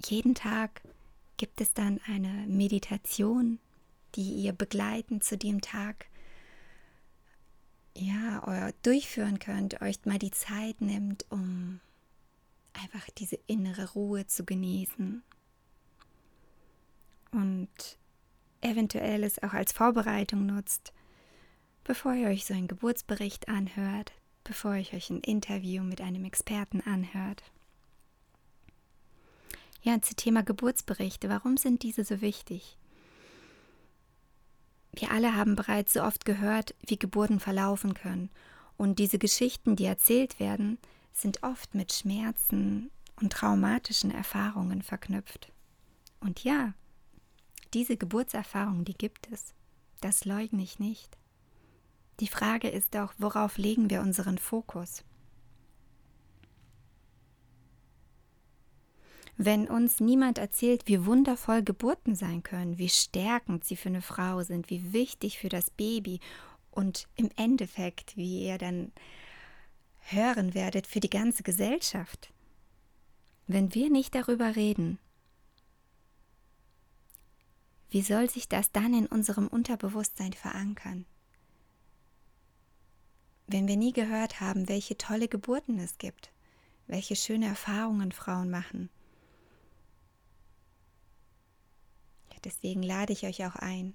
jeden 0.04 0.34
Tag 0.34 0.82
gibt 1.36 1.60
es 1.60 1.72
dann 1.72 2.00
eine 2.06 2.46
Meditation, 2.48 3.58
die 4.14 4.32
ihr 4.34 4.52
begleitend 4.52 5.24
zu 5.24 5.36
dem 5.36 5.60
Tag 5.60 6.06
ja, 7.98 8.70
durchführen 8.82 9.38
könnt, 9.38 9.80
euch 9.80 10.04
mal 10.04 10.18
die 10.18 10.30
Zeit 10.30 10.80
nimmt, 10.80 11.24
um 11.30 11.80
einfach 12.72 13.08
diese 13.18 13.38
innere 13.46 13.92
Ruhe 13.92 14.26
zu 14.26 14.44
genießen. 14.44 15.22
Und 17.32 17.98
eventuell 18.60 19.24
es 19.24 19.42
auch 19.42 19.52
als 19.52 19.72
Vorbereitung 19.72 20.46
nutzt, 20.46 20.92
bevor 21.84 22.14
ihr 22.14 22.28
euch 22.28 22.44
so 22.46 22.54
einen 22.54 22.68
Geburtsbericht 22.68 23.48
anhört, 23.48 24.12
bevor 24.44 24.74
ihr 24.74 24.92
euch 24.94 25.10
ein 25.10 25.20
Interview 25.20 25.82
mit 25.82 26.00
einem 26.00 26.24
Experten 26.24 26.80
anhört. 26.82 27.42
Ja, 29.82 30.00
zu 30.02 30.14
Thema 30.14 30.42
Geburtsberichte, 30.42 31.28
warum 31.28 31.56
sind 31.56 31.82
diese 31.82 32.04
so 32.04 32.20
wichtig? 32.20 32.76
Wir 34.96 35.10
alle 35.12 35.36
haben 35.36 35.56
bereits 35.56 35.92
so 35.92 36.02
oft 36.02 36.24
gehört, 36.24 36.74
wie 36.86 36.98
Geburten 36.98 37.38
verlaufen 37.38 37.94
können. 37.94 38.30
Und 38.78 38.98
diese 38.98 39.18
Geschichten, 39.18 39.76
die 39.76 39.84
erzählt 39.84 40.40
werden, 40.40 40.78
sind 41.12 41.42
oft 41.42 41.74
mit 41.74 41.92
Schmerzen 41.92 42.90
und 43.20 43.32
traumatischen 43.32 44.10
Erfahrungen 44.10 44.82
verknüpft. 44.82 45.52
Und 46.20 46.44
ja, 46.44 46.72
diese 47.74 47.96
Geburtserfahrung, 47.96 48.84
die 48.84 48.94
gibt 48.94 49.30
es. 49.30 49.54
Das 50.00 50.24
leugne 50.24 50.62
ich 50.62 50.78
nicht. 50.78 51.16
Die 52.20 52.28
Frage 52.28 52.68
ist 52.68 52.96
auch, 52.96 53.12
worauf 53.18 53.58
legen 53.58 53.90
wir 53.90 54.00
unseren 54.00 54.38
Fokus? 54.38 55.04
Wenn 59.38 59.68
uns 59.68 60.00
niemand 60.00 60.38
erzählt, 60.38 60.82
wie 60.86 61.04
wundervoll 61.04 61.62
Geburten 61.62 62.14
sein 62.14 62.42
können, 62.42 62.78
wie 62.78 62.88
stärkend 62.88 63.64
sie 63.64 63.76
für 63.76 63.90
eine 63.90 64.00
Frau 64.00 64.42
sind, 64.42 64.70
wie 64.70 64.94
wichtig 64.94 65.38
für 65.38 65.50
das 65.50 65.70
Baby 65.70 66.20
und 66.70 67.06
im 67.16 67.30
Endeffekt, 67.36 68.16
wie 68.16 68.46
ihr 68.46 68.56
dann 68.56 68.92
hören 70.00 70.54
werdet, 70.54 70.86
für 70.86 71.00
die 71.00 71.10
ganze 71.10 71.42
Gesellschaft. 71.42 72.32
Wenn 73.46 73.74
wir 73.74 73.90
nicht 73.90 74.14
darüber 74.14 74.56
reden, 74.56 74.98
wie 77.90 78.02
soll 78.02 78.28
sich 78.30 78.48
das 78.48 78.72
dann 78.72 78.94
in 78.94 79.06
unserem 79.06 79.48
Unterbewusstsein 79.48 80.32
verankern? 80.32 81.04
Wenn 83.46 83.68
wir 83.68 83.76
nie 83.76 83.92
gehört 83.92 84.40
haben, 84.40 84.68
welche 84.68 84.96
tolle 84.96 85.28
Geburten 85.28 85.78
es 85.78 85.98
gibt, 85.98 86.32
welche 86.86 87.14
schöne 87.16 87.46
Erfahrungen 87.46 88.12
Frauen 88.12 88.50
machen. 88.50 88.90
Deswegen 92.46 92.84
lade 92.84 93.12
ich 93.12 93.24
euch 93.26 93.44
auch 93.44 93.56
ein. 93.56 93.92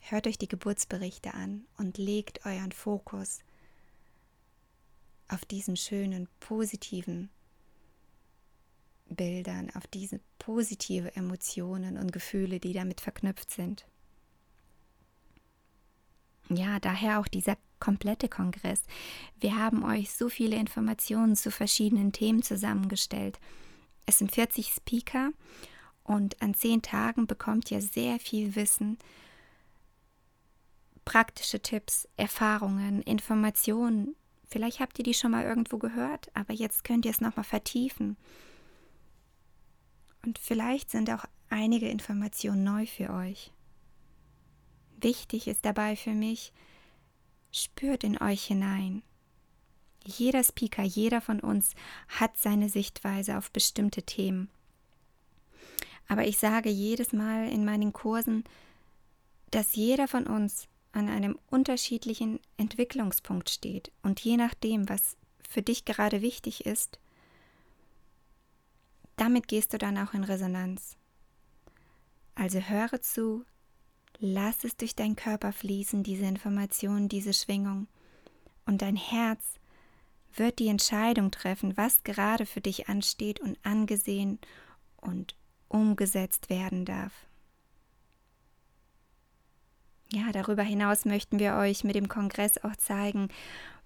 Hört 0.00 0.26
euch 0.26 0.36
die 0.36 0.48
Geburtsberichte 0.48 1.32
an 1.34 1.64
und 1.76 1.96
legt 1.96 2.44
euren 2.44 2.72
Fokus 2.72 3.38
auf 5.28 5.44
diesen 5.44 5.76
schönen, 5.76 6.28
positiven 6.40 7.30
Bildern, 9.06 9.70
auf 9.76 9.86
diese 9.86 10.18
positive 10.40 11.14
Emotionen 11.14 11.98
und 11.98 12.10
Gefühle, 12.10 12.58
die 12.58 12.72
damit 12.72 13.00
verknüpft 13.00 13.52
sind. 13.52 13.86
Ja, 16.48 16.80
daher 16.80 17.20
auch 17.20 17.28
dieser 17.28 17.56
komplette 17.78 18.28
Kongress. 18.28 18.82
Wir 19.38 19.54
haben 19.56 19.84
euch 19.84 20.10
so 20.10 20.28
viele 20.28 20.56
Informationen 20.56 21.36
zu 21.36 21.52
verschiedenen 21.52 22.10
Themen 22.10 22.42
zusammengestellt. 22.42 23.38
Es 24.04 24.18
sind 24.18 24.32
40 24.32 24.72
Speaker 24.72 25.30
und 26.08 26.40
an 26.40 26.54
zehn 26.54 26.80
Tagen 26.80 27.26
bekommt 27.26 27.70
ihr 27.70 27.82
sehr 27.82 28.18
viel 28.18 28.56
Wissen, 28.56 28.98
praktische 31.04 31.60
Tipps, 31.60 32.08
Erfahrungen, 32.16 33.02
Informationen. 33.02 34.16
Vielleicht 34.46 34.80
habt 34.80 34.98
ihr 34.98 35.04
die 35.04 35.14
schon 35.14 35.32
mal 35.32 35.44
irgendwo 35.44 35.76
gehört, 35.78 36.30
aber 36.34 36.54
jetzt 36.54 36.82
könnt 36.82 37.04
ihr 37.04 37.10
es 37.10 37.20
nochmal 37.20 37.44
vertiefen. 37.44 38.16
Und 40.24 40.38
vielleicht 40.38 40.90
sind 40.90 41.10
auch 41.10 41.26
einige 41.50 41.88
Informationen 41.88 42.64
neu 42.64 42.86
für 42.86 43.10
euch. 43.10 43.52
Wichtig 45.00 45.46
ist 45.46 45.64
dabei 45.64 45.94
für 45.94 46.14
mich, 46.14 46.52
spürt 47.52 48.02
in 48.02 48.20
euch 48.20 48.44
hinein. 48.44 49.02
Jeder 50.04 50.42
Speaker, 50.42 50.82
jeder 50.82 51.20
von 51.20 51.40
uns 51.40 51.74
hat 52.08 52.38
seine 52.38 52.70
Sichtweise 52.70 53.36
auf 53.36 53.50
bestimmte 53.50 54.02
Themen. 54.02 54.50
Aber 56.08 56.26
ich 56.26 56.38
sage 56.38 56.70
jedes 56.70 57.12
Mal 57.12 57.48
in 57.48 57.64
meinen 57.64 57.92
Kursen, 57.92 58.44
dass 59.50 59.76
jeder 59.76 60.08
von 60.08 60.26
uns 60.26 60.68
an 60.92 61.08
einem 61.08 61.38
unterschiedlichen 61.50 62.40
Entwicklungspunkt 62.56 63.50
steht 63.50 63.92
und 64.02 64.20
je 64.20 64.36
nachdem, 64.36 64.88
was 64.88 65.16
für 65.48 65.62
dich 65.62 65.84
gerade 65.84 66.22
wichtig 66.22 66.66
ist, 66.66 66.98
damit 69.16 69.48
gehst 69.48 69.72
du 69.72 69.78
dann 69.78 69.98
auch 69.98 70.14
in 70.14 70.24
Resonanz. 70.24 70.96
Also 72.34 72.60
höre 72.60 73.00
zu, 73.02 73.44
lass 74.18 74.64
es 74.64 74.76
durch 74.76 74.94
deinen 74.94 75.16
Körper 75.16 75.52
fließen, 75.52 76.02
diese 76.02 76.24
Information, 76.24 77.08
diese 77.08 77.32
Schwingung. 77.32 77.88
Und 78.64 78.82
dein 78.82 78.96
Herz 78.96 79.54
wird 80.34 80.58
die 80.58 80.68
Entscheidung 80.68 81.30
treffen, 81.30 81.76
was 81.76 82.04
gerade 82.04 82.46
für 82.46 82.60
dich 82.60 82.88
ansteht 82.88 83.40
und 83.40 83.58
angesehen 83.64 84.38
und 84.96 85.34
umgesetzt 85.68 86.50
werden 86.50 86.84
darf. 86.84 87.12
Ja, 90.10 90.32
darüber 90.32 90.62
hinaus 90.62 91.04
möchten 91.04 91.38
wir 91.38 91.56
euch 91.56 91.84
mit 91.84 91.94
dem 91.94 92.08
Kongress 92.08 92.62
auch 92.64 92.76
zeigen, 92.76 93.28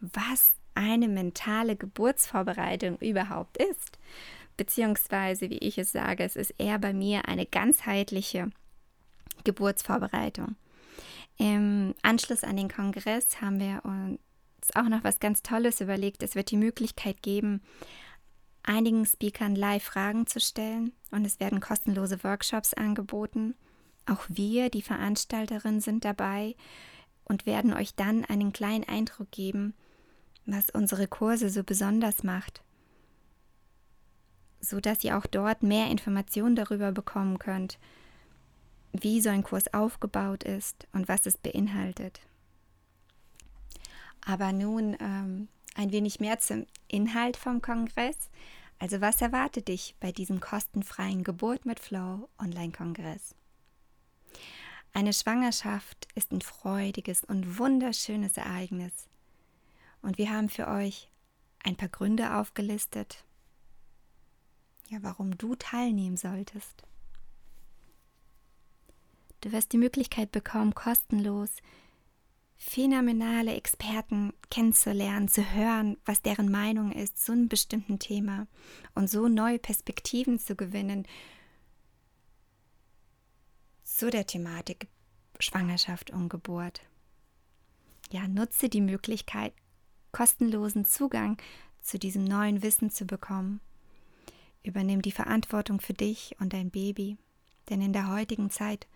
was 0.01 0.53
eine 0.75 1.09
mentale 1.09 1.77
Geburtsvorbereitung 1.77 2.97
überhaupt 2.99 3.57
ist 3.57 3.99
beziehungsweise 4.57 5.51
wie 5.51 5.59
ich 5.59 5.79
es 5.79 5.93
sage, 5.93 6.25
es 6.25 6.37
ist 6.37 6.55
eher 6.59 6.79
bei 6.79 6.93
mir 6.93 7.29
eine 7.29 7.47
ganzheitliche 7.47 8.51
Geburtsvorbereitung. 9.45 10.57
Im 11.39 11.95
Anschluss 12.03 12.45
an 12.45 12.57
den 12.57 12.69
Kongress 12.69 13.41
haben 13.41 13.59
wir 13.59 13.83
uns 13.85 14.77
auch 14.77 14.89
noch 14.89 15.03
was 15.03 15.19
ganz 15.19 15.43
Tolles 15.43 15.81
überlegt. 15.81 16.23
Es 16.23 16.35
wird 16.35 16.51
die 16.51 16.57
Möglichkeit 16.57 17.23
geben, 17.23 17.63
einigen 18.63 19.05
Speakern 19.07 19.55
live 19.55 19.83
Fragen 19.83 20.27
zu 20.27 20.41
stellen 20.41 20.93
und 21.11 21.25
es 21.25 21.41
werden 21.41 21.61
kostenlose 21.61 22.23
Workshops 22.25 22.75
angeboten. 22.75 23.55
Auch 24.07 24.25
wir, 24.29 24.71
die 24.71 24.83
Veranstalterin, 24.83 25.81
sind 25.81 26.05
dabei 26.05 26.57
und 27.25 27.47
werden 27.47 27.73
euch 27.73 27.95
dann 27.95 28.25
einen 28.25 28.53
kleinen 28.53 28.89
Eindruck 28.89 29.31
geben, 29.31 29.75
was 30.47 30.71
unsere 30.71 31.07
Kurse 31.07 31.51
so 31.51 31.63
besonders 31.63 32.23
macht 32.23 32.63
so 34.63 34.81
dass 34.81 35.05
ihr 35.05 35.19
auch 35.19 35.27
dort 35.27 35.63
mehr 35.63 35.91
Informationen 35.91 36.57
darüber 36.57 36.93
bekommen 36.93 37.39
könnt, 37.39 37.79
wie 38.93 39.21
so 39.21 39.29
ein 39.29 39.43
Kurs 39.43 39.73
aufgebaut 39.75 40.45
ist 40.45 40.87
und 40.93 41.09
was 41.09 41.27
es 41.27 41.37
beinhaltet. 41.37 42.21
Aber 44.25 44.53
nun 44.53 44.97
ähm, 45.01 45.49
ein 45.75 45.93
wenig 45.93 46.21
mehr 46.21 46.39
zum 46.39 46.67
Inhalt 46.89 47.37
vom 47.37 47.63
Kongress. 47.63 48.31
Also 48.79 49.01
was 49.01 49.23
erwartet 49.23 49.69
dich 49.69 49.95
bei 50.01 50.13
diesem 50.13 50.41
kostenfreien 50.41 51.25
Geburt 51.25 51.65
mit 51.65 51.81
Flow 51.81 52.29
Online-Kongress? 52.39 53.35
Eine 54.93 55.13
Schwangerschaft 55.13 56.09
ist 56.15 56.33
ein 56.33 56.43
freudiges 56.43 57.25
und 57.25 57.59
wunderschönes 57.59 58.37
Ereignis. 58.37 58.93
Und 60.03 60.19
wir 60.19 60.31
haben 60.31 60.49
für 60.49 60.69
euch 60.69 61.09
ein 61.65 61.77
paar 61.77 61.89
Gründe 61.89 62.35
aufgelistet, 62.35 63.25
ja, 64.89 64.99
warum 65.01 65.39
du 65.39 65.55
teilnehmen 65.55 66.17
solltest. 66.17 66.83
Du 69.41 69.53
wirst 69.53 69.73
die 69.73 69.79
Möglichkeit 69.79 70.31
bekommen, 70.31 70.75
kostenlos 70.75 71.51
phänomenale 72.65 73.55
Experten 73.55 74.33
kennenzulernen, 74.51 75.29
zu 75.29 75.55
hören, 75.55 75.97
was 76.05 76.23
deren 76.23 76.51
Meinung 76.51 76.93
ist 76.93 77.23
zu 77.23 77.33
einem 77.33 77.49
bestimmten 77.49 77.99
Thema 77.99 78.47
und 78.95 79.11
so 79.11 79.29
neue 79.29 79.59
Perspektiven 79.59 80.39
zu 80.39 80.55
gewinnen 80.55 81.07
zu 83.83 84.11
der 84.11 84.27
Thematik 84.27 84.89
Schwangerschaft 85.41 86.11
und 86.11 86.29
Geburt. 86.29 86.83
Ja, 88.11 88.29
nutze 88.29 88.69
die 88.69 88.81
Möglichkeit, 88.81 89.53
kostenlosen 90.13 90.85
Zugang 90.85 91.39
zu 91.81 91.99
diesem 91.99 92.25
neuen 92.25 92.63
Wissen 92.63 92.91
zu 92.91 93.07
bekommen 93.07 93.61
Übernimm 94.63 95.03
die 95.03 95.13
Verantwortung 95.13 95.81
für 95.81 95.95
dich 95.95 96.37
und 96.39 96.53
dein 96.53 96.71
Baby, 96.71 97.17
denn 97.69 97.81
in 97.81 97.93
der 97.93 98.13
heutigen 98.13 98.51
Zeit 98.51 98.87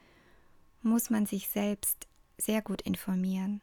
muss 0.82 1.10
man 1.10 1.26
sich 1.26 1.48
selbst 1.48 2.06
sehr 2.38 2.62
gut 2.62 2.82
informieren. 2.82 3.60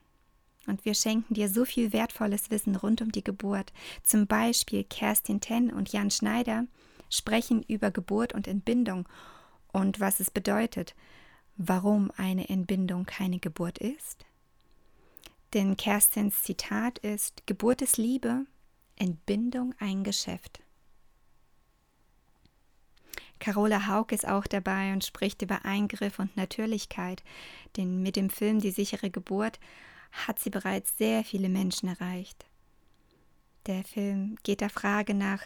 Und 0.65 0.85
wir 0.85 0.93
schenken 0.93 1.33
dir 1.33 1.49
so 1.49 1.65
viel 1.65 1.91
wertvolles 1.91 2.49
Wissen 2.49 2.75
rund 2.75 3.01
um 3.01 3.11
die 3.11 3.23
Geburt. 3.23 3.73
Zum 4.01 4.27
Beispiel 4.27 4.83
Kerstin 4.83 5.41
Ten 5.41 5.71
und 5.71 5.91
Jan 5.91 6.09
Schneider 6.09 6.65
sprechen 7.09 7.63
über 7.63 7.91
Geburt 7.91 8.33
und 8.33 8.47
Entbindung 8.47 9.07
und 9.71 9.99
was 9.99 10.19
es 10.19 10.31
bedeutet, 10.31 10.95
warum 11.57 12.11
eine 12.15 12.49
Entbindung 12.49 13.05
keine 13.05 13.39
Geburt 13.39 13.77
ist. 13.77 14.25
Denn 15.53 15.77
Kerstins 15.77 16.43
Zitat 16.43 16.97
ist, 16.99 17.45
Geburt 17.45 17.81
ist 17.81 17.97
Liebe, 17.97 18.45
Entbindung 18.95 19.75
ein 19.79 20.03
Geschäft. 20.03 20.61
Carola 23.43 23.87
Haug 23.87 24.13
ist 24.13 24.25
auch 24.25 24.47
dabei 24.47 24.93
und 24.93 25.03
spricht 25.03 25.41
über 25.41 25.65
Eingriff 25.65 26.17
und 26.17 26.37
Natürlichkeit, 26.37 27.23
denn 27.75 28.01
mit 28.01 28.15
dem 28.15 28.29
Film 28.29 28.61
Die 28.61 28.71
sichere 28.71 29.09
Geburt 29.09 29.59
hat 30.13 30.39
sie 30.39 30.49
bereits 30.49 30.97
sehr 30.97 31.25
viele 31.25 31.49
Menschen 31.49 31.89
erreicht. 31.89 32.45
Der 33.65 33.83
Film 33.83 34.37
geht 34.43 34.61
der 34.61 34.69
Frage 34.69 35.13
nach, 35.13 35.41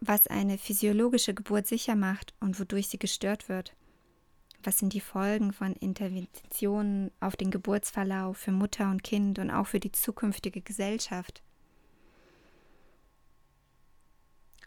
was 0.00 0.26
eine 0.26 0.58
physiologische 0.58 1.32
Geburt 1.32 1.66
sicher 1.66 1.96
macht 1.96 2.34
und 2.40 2.60
wodurch 2.60 2.88
sie 2.88 2.98
gestört 2.98 3.48
wird. 3.48 3.74
Was 4.62 4.76
sind 4.76 4.92
die 4.92 5.00
Folgen 5.00 5.54
von 5.54 5.72
Interventionen 5.72 7.10
auf 7.20 7.36
den 7.36 7.50
Geburtsverlauf 7.50 8.36
für 8.36 8.52
Mutter 8.52 8.90
und 8.90 9.02
Kind 9.02 9.38
und 9.38 9.50
auch 9.50 9.66
für 9.66 9.80
die 9.80 9.92
zukünftige 9.92 10.60
Gesellschaft? 10.60 11.42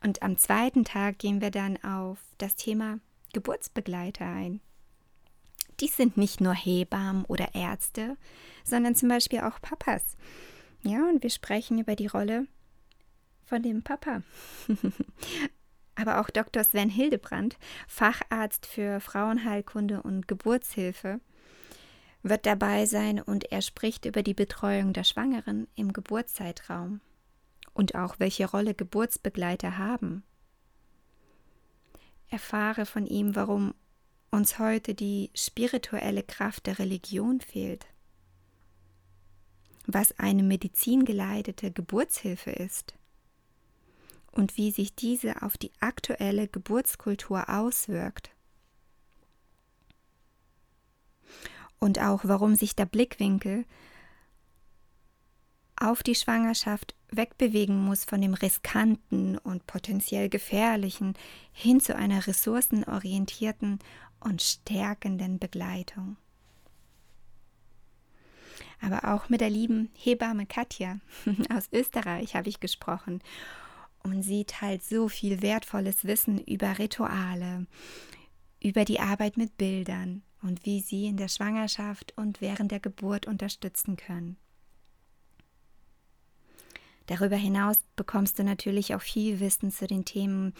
Und 0.03 0.21
am 0.21 0.37
zweiten 0.37 0.83
Tag 0.83 1.17
gehen 1.17 1.39
wir 1.41 1.49
dann 1.49 1.81
auf 1.83 2.19
das 2.37 2.55
Thema 2.55 2.99
Geburtsbegleiter 3.31 4.25
ein. 4.25 4.59
Dies 5.79 5.95
sind 5.95 6.17
nicht 6.17 6.41
nur 6.41 6.53
Hebammen 6.53 7.25
oder 7.25 7.55
Ärzte, 7.55 8.17
sondern 8.65 8.95
zum 8.95 9.09
Beispiel 9.09 9.39
auch 9.39 9.61
Papas. 9.61 10.17
Ja, 10.83 11.07
und 11.07 11.23
wir 11.23 11.29
sprechen 11.29 11.79
über 11.79 11.95
die 11.95 12.07
Rolle 12.07 12.47
von 13.45 13.63
dem 13.63 13.81
Papa. 13.81 14.21
Aber 15.95 16.19
auch 16.19 16.29
Dr. 16.29 16.63
Sven 16.63 16.89
Hildebrand, 16.89 17.57
Facharzt 17.87 18.65
für 18.65 18.99
Frauenheilkunde 18.99 20.01
und 20.01 20.27
Geburtshilfe, 20.27 21.21
wird 22.23 22.45
dabei 22.45 22.85
sein 22.85 23.21
und 23.21 23.51
er 23.51 23.61
spricht 23.61 24.05
über 24.05 24.23
die 24.23 24.33
Betreuung 24.33 24.91
der 24.93 25.03
Schwangeren 25.03 25.67
im 25.75 25.93
Geburtszeitraum 25.93 26.99
und 27.73 27.95
auch 27.95 28.15
welche 28.19 28.49
Rolle 28.49 28.73
Geburtsbegleiter 28.73 29.77
haben. 29.77 30.23
Erfahre 32.29 32.85
von 32.85 33.05
ihm, 33.05 33.35
warum 33.35 33.73
uns 34.31 34.57
heute 34.57 34.95
die 34.95 35.29
spirituelle 35.35 36.23
Kraft 36.23 36.65
der 36.65 36.79
Religion 36.79 37.41
fehlt, 37.41 37.85
was 39.85 40.17
eine 40.17 40.41
medizingeleitete 40.41 41.71
Geburtshilfe 41.71 42.51
ist 42.51 42.95
und 44.31 44.57
wie 44.57 44.71
sich 44.71 44.95
diese 44.95 45.43
auf 45.43 45.57
die 45.57 45.71
aktuelle 45.79 46.47
Geburtskultur 46.47 47.49
auswirkt. 47.49 48.31
Und 51.79 51.99
auch 51.99 52.21
warum 52.23 52.55
sich 52.55 52.75
der 52.75 52.85
Blickwinkel 52.85 53.65
auf 55.75 56.03
die 56.03 56.15
Schwangerschaft 56.15 56.95
wegbewegen 57.11 57.77
muss 57.83 58.05
von 58.05 58.21
dem 58.21 58.33
riskanten 58.33 59.37
und 59.37 59.67
potenziell 59.67 60.29
gefährlichen 60.29 61.13
hin 61.51 61.79
zu 61.79 61.95
einer 61.95 62.25
ressourcenorientierten 62.25 63.79
und 64.19 64.41
stärkenden 64.41 65.39
Begleitung. 65.39 66.17
Aber 68.81 69.13
auch 69.13 69.29
mit 69.29 69.41
der 69.41 69.49
lieben 69.49 69.89
Hebamme 69.93 70.45
Katja 70.45 70.99
aus 71.55 71.69
Österreich 71.71 72.35
habe 72.35 72.49
ich 72.49 72.59
gesprochen 72.59 73.21
und 74.03 74.23
sie 74.23 74.43
teilt 74.45 74.83
so 74.83 75.07
viel 75.07 75.41
wertvolles 75.41 76.03
Wissen 76.03 76.37
über 76.39 76.77
Rituale, 76.77 77.65
über 78.61 78.83
die 78.83 78.99
Arbeit 78.99 79.37
mit 79.37 79.57
Bildern 79.57 80.23
und 80.41 80.65
wie 80.65 80.81
sie 80.81 81.05
in 81.05 81.17
der 81.17 81.29
Schwangerschaft 81.29 82.13
und 82.17 82.41
während 82.41 82.71
der 82.71 82.81
Geburt 82.81 83.27
unterstützen 83.27 83.95
können. 83.95 84.37
Darüber 87.07 87.35
hinaus 87.35 87.77
bekommst 87.95 88.39
du 88.39 88.43
natürlich 88.43 88.95
auch 88.95 89.01
viel 89.01 89.39
Wissen 89.39 89.71
zu 89.71 89.87
den 89.87 90.05
Themen 90.05 90.53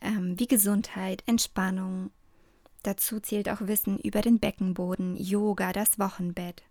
ähm, 0.00 0.38
wie 0.38 0.46
Gesundheit, 0.46 1.22
Entspannung. 1.26 2.10
Dazu 2.82 3.20
zählt 3.20 3.48
auch 3.48 3.62
Wissen 3.62 3.98
über 3.98 4.20
den 4.20 4.38
Beckenboden, 4.38 5.16
Yoga, 5.16 5.72
das 5.72 5.98
Wochenbett. 5.98 6.62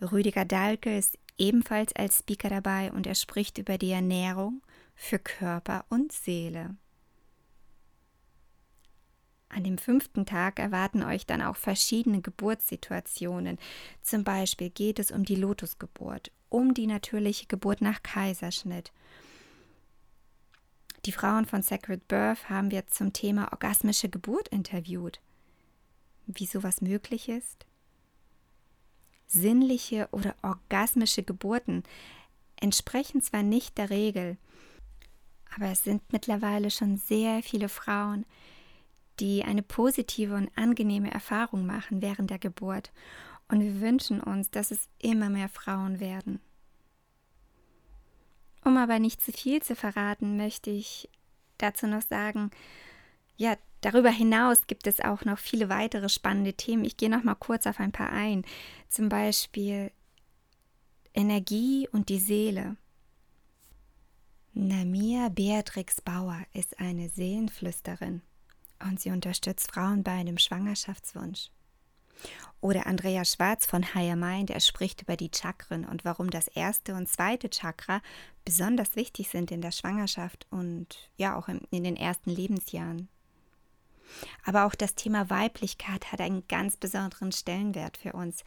Rüdiger 0.00 0.44
Dahlke 0.44 0.96
ist 0.96 1.18
ebenfalls 1.38 1.94
als 1.94 2.18
Speaker 2.18 2.50
dabei 2.50 2.92
und 2.92 3.06
er 3.06 3.14
spricht 3.14 3.58
über 3.58 3.78
die 3.78 3.90
Ernährung 3.90 4.62
für 4.94 5.18
Körper 5.18 5.84
und 5.88 6.12
Seele. 6.12 6.76
An 9.48 9.64
dem 9.64 9.76
fünften 9.76 10.24
Tag 10.24 10.58
erwarten 10.58 11.02
euch 11.02 11.26
dann 11.26 11.42
auch 11.42 11.56
verschiedene 11.56 12.22
Geburtssituationen. 12.22 13.58
Zum 14.00 14.24
Beispiel 14.24 14.70
geht 14.70 14.98
es 14.98 15.10
um 15.10 15.24
die 15.24 15.36
Lotusgeburt, 15.36 16.32
um 16.52 16.74
die 16.74 16.86
natürliche 16.86 17.46
Geburt 17.46 17.80
nach 17.80 18.02
Kaiserschnitt. 18.02 18.92
Die 21.04 21.12
Frauen 21.12 21.46
von 21.46 21.62
Sacred 21.62 22.06
Birth 22.06 22.48
haben 22.48 22.70
wir 22.70 22.86
zum 22.86 23.12
Thema 23.12 23.50
orgasmische 23.52 24.08
Geburt 24.08 24.48
interviewt. 24.48 25.20
Wie 26.26 26.46
sowas 26.46 26.80
möglich 26.80 27.28
ist? 27.28 27.66
Sinnliche 29.26 30.08
oder 30.12 30.36
orgasmische 30.42 31.22
Geburten 31.22 31.82
entsprechen 32.60 33.22
zwar 33.22 33.42
nicht 33.42 33.78
der 33.78 33.90
Regel, 33.90 34.36
aber 35.56 35.66
es 35.66 35.82
sind 35.82 36.12
mittlerweile 36.12 36.70
schon 36.70 36.98
sehr 36.98 37.42
viele 37.42 37.68
Frauen, 37.68 38.24
die 39.20 39.42
eine 39.42 39.62
positive 39.62 40.34
und 40.34 40.50
angenehme 40.56 41.10
Erfahrung 41.10 41.66
machen 41.66 42.02
während 42.02 42.30
der 42.30 42.38
Geburt. 42.38 42.92
Und 43.52 43.60
wir 43.60 43.82
wünschen 43.82 44.22
uns, 44.22 44.50
dass 44.50 44.70
es 44.70 44.88
immer 44.98 45.28
mehr 45.28 45.50
Frauen 45.50 46.00
werden. 46.00 46.40
Um 48.64 48.78
aber 48.78 48.98
nicht 48.98 49.20
zu 49.20 49.30
viel 49.30 49.62
zu 49.62 49.76
verraten, 49.76 50.38
möchte 50.38 50.70
ich 50.70 51.10
dazu 51.58 51.86
noch 51.86 52.00
sagen, 52.00 52.50
ja, 53.36 53.58
darüber 53.82 54.08
hinaus 54.08 54.66
gibt 54.68 54.86
es 54.86 55.00
auch 55.00 55.26
noch 55.26 55.38
viele 55.38 55.68
weitere 55.68 56.08
spannende 56.08 56.54
Themen. 56.54 56.86
Ich 56.86 56.96
gehe 56.96 57.10
noch 57.10 57.24
mal 57.24 57.34
kurz 57.34 57.66
auf 57.66 57.78
ein 57.78 57.92
paar 57.92 58.10
ein. 58.10 58.42
Zum 58.88 59.10
Beispiel 59.10 59.92
Energie 61.12 61.86
und 61.92 62.08
die 62.08 62.20
Seele. 62.20 62.78
Namia 64.54 65.28
Beatrix 65.28 66.00
Bauer 66.00 66.40
ist 66.54 66.80
eine 66.80 67.10
Seelenflüsterin 67.10 68.22
und 68.80 68.98
sie 68.98 69.10
unterstützt 69.10 69.72
Frauen 69.72 70.02
bei 70.02 70.12
einem 70.12 70.38
Schwangerschaftswunsch. 70.38 71.50
Oder 72.60 72.86
Andrea 72.86 73.24
Schwarz 73.24 73.66
von 73.66 73.94
Higher 73.94 74.14
Mind, 74.14 74.50
er 74.50 74.60
spricht 74.60 75.02
über 75.02 75.16
die 75.16 75.30
Chakren 75.34 75.84
und 75.84 76.04
warum 76.04 76.30
das 76.30 76.46
erste 76.46 76.94
und 76.94 77.08
zweite 77.08 77.50
Chakra 77.50 78.00
besonders 78.44 78.94
wichtig 78.94 79.30
sind 79.30 79.50
in 79.50 79.60
der 79.60 79.72
Schwangerschaft 79.72 80.46
und 80.50 81.10
ja 81.16 81.36
auch 81.36 81.48
in 81.48 81.84
den 81.84 81.96
ersten 81.96 82.30
Lebensjahren. 82.30 83.08
Aber 84.44 84.66
auch 84.66 84.74
das 84.74 84.94
Thema 84.94 85.30
Weiblichkeit 85.30 86.12
hat 86.12 86.20
einen 86.20 86.46
ganz 86.48 86.76
besonderen 86.76 87.32
Stellenwert 87.32 87.96
für 87.96 88.12
uns. 88.12 88.44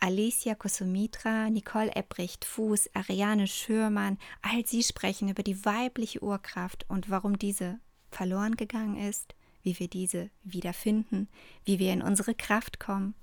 Alicia 0.00 0.54
Kosumitra, 0.54 1.50
Nicole 1.50 1.94
Ebbricht, 1.94 2.44
Fuß, 2.44 2.90
Ariane 2.94 3.46
Schürmann, 3.46 4.18
all 4.42 4.66
sie 4.66 4.82
sprechen 4.82 5.28
über 5.28 5.42
die 5.42 5.64
weibliche 5.64 6.22
Urkraft 6.22 6.84
und 6.88 7.10
warum 7.10 7.38
diese 7.38 7.78
verloren 8.10 8.56
gegangen 8.56 8.96
ist, 8.96 9.34
wie 9.64 9.78
wir 9.80 9.88
diese 9.88 10.30
wiederfinden, 10.44 11.28
wie 11.64 11.80
wir 11.80 11.92
in 11.92 12.02
unsere 12.02 12.34
Kraft 12.34 12.78
kommen. 12.78 13.14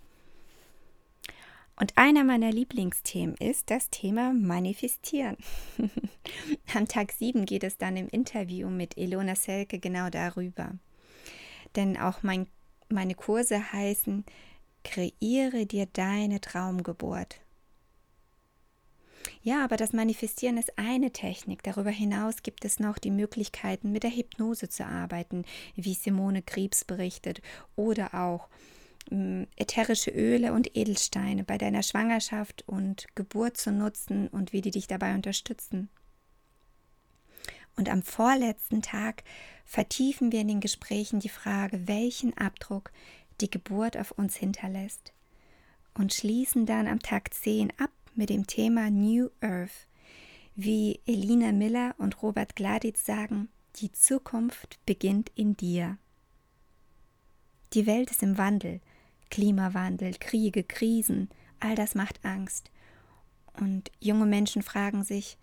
Und 1.80 1.98
einer 1.98 2.24
meiner 2.24 2.52
Lieblingsthemen 2.52 3.36
ist 3.38 3.70
das 3.70 3.90
Thema 3.90 4.34
Manifestieren. 4.34 5.38
Am 6.76 6.88
Tag 6.88 7.14
7 7.14 7.46
geht 7.46 7.64
es 7.64 7.78
dann 7.78 7.96
im 7.96 8.10
Interview 8.10 8.70
mit 8.70 8.98
Elona 8.98 9.36
Selke 9.36 9.80
genau 9.80 10.10
darüber 10.10 10.74
denn 11.76 11.98
auch 11.98 12.24
mein, 12.24 12.48
meine 12.90 13.16
Kurse 13.16 13.72
heißen 13.72 14.26
Kreiere 14.84 15.68
dir 15.68 15.86
deine 15.86 16.42
Traumgeburt. 16.42 17.40
Ja, 19.44 19.64
aber 19.64 19.76
das 19.76 19.92
Manifestieren 19.92 20.58
ist 20.58 20.78
eine 20.78 21.12
Technik. 21.12 21.64
Darüber 21.64 21.90
hinaus 21.90 22.44
gibt 22.44 22.64
es 22.64 22.80
noch 22.80 23.00
die 23.00 23.10
Möglichkeiten, 23.10 23.92
mit 23.92 24.04
der 24.04 24.16
Hypnose 24.16 24.70
zu 24.70 24.86
arbeiten, 24.86 25.46
wie 25.76 25.96
Simone 25.96 26.44
Krebs 26.44 26.86
berichtet, 26.86 27.42
oder 27.76 28.14
auch 28.14 28.50
äh, 29.10 29.48
ätherische 29.56 30.12
Öle 30.12 30.54
und 30.54 30.76
Edelsteine 30.78 31.44
bei 31.44 31.58
deiner 31.58 31.82
Schwangerschaft 31.82 32.64
und 32.68 33.08
Geburt 33.16 33.58
zu 33.58 33.72
nutzen 33.72 34.28
und 34.28 34.54
wie 34.54 34.62
die 34.62 34.72
dich 34.72 34.86
dabei 34.86 35.16
unterstützen. 35.16 35.90
Und 37.76 37.90
am 37.90 38.04
vorletzten 38.04 38.84
Tag 38.84 39.24
vertiefen 39.66 40.32
wir 40.32 40.42
in 40.42 40.50
den 40.50 40.60
Gesprächen 40.60 41.20
die 41.20 41.30
Frage, 41.30 41.88
welchen 41.88 42.38
Abdruck 42.38 42.92
die 43.40 43.50
Geburt 43.50 43.98
auf 43.98 44.12
uns 44.12 44.36
hinterlässt. 44.36 45.14
Und 45.96 46.14
schließen 46.14 46.68
dann 46.68 46.88
am 46.88 47.00
Tag 47.00 47.34
10 47.34 47.74
ab 47.80 47.90
mit 48.16 48.30
dem 48.30 48.48
Thema 48.48 48.90
New 48.90 49.30
Earth. 49.42 49.88
Wie 50.56 51.00
Elina 51.06 51.52
Miller 51.52 51.96
und 51.98 52.22
Robert 52.22 52.56
Gladitz 52.56 53.06
sagen, 53.06 53.50
die 53.78 53.92
Zukunft 53.92 54.80
beginnt 54.86 55.32
in 55.36 55.56
dir. 55.56 55.98
Die 57.74 57.86
Welt 57.86 58.12
ist 58.12 58.22
im 58.22 58.38
Wandel. 58.38 58.82
Klimawandel, 59.30 60.14
Kriege, 60.20 60.64
Krisen, 60.64 61.30
all 61.60 61.76
das 61.76 61.96
macht 61.96 62.26
Angst. 62.26 62.70
Und 63.60 63.92
junge 64.00 64.26
Menschen 64.26 64.62
fragen 64.62 65.04
sich, 65.04 65.38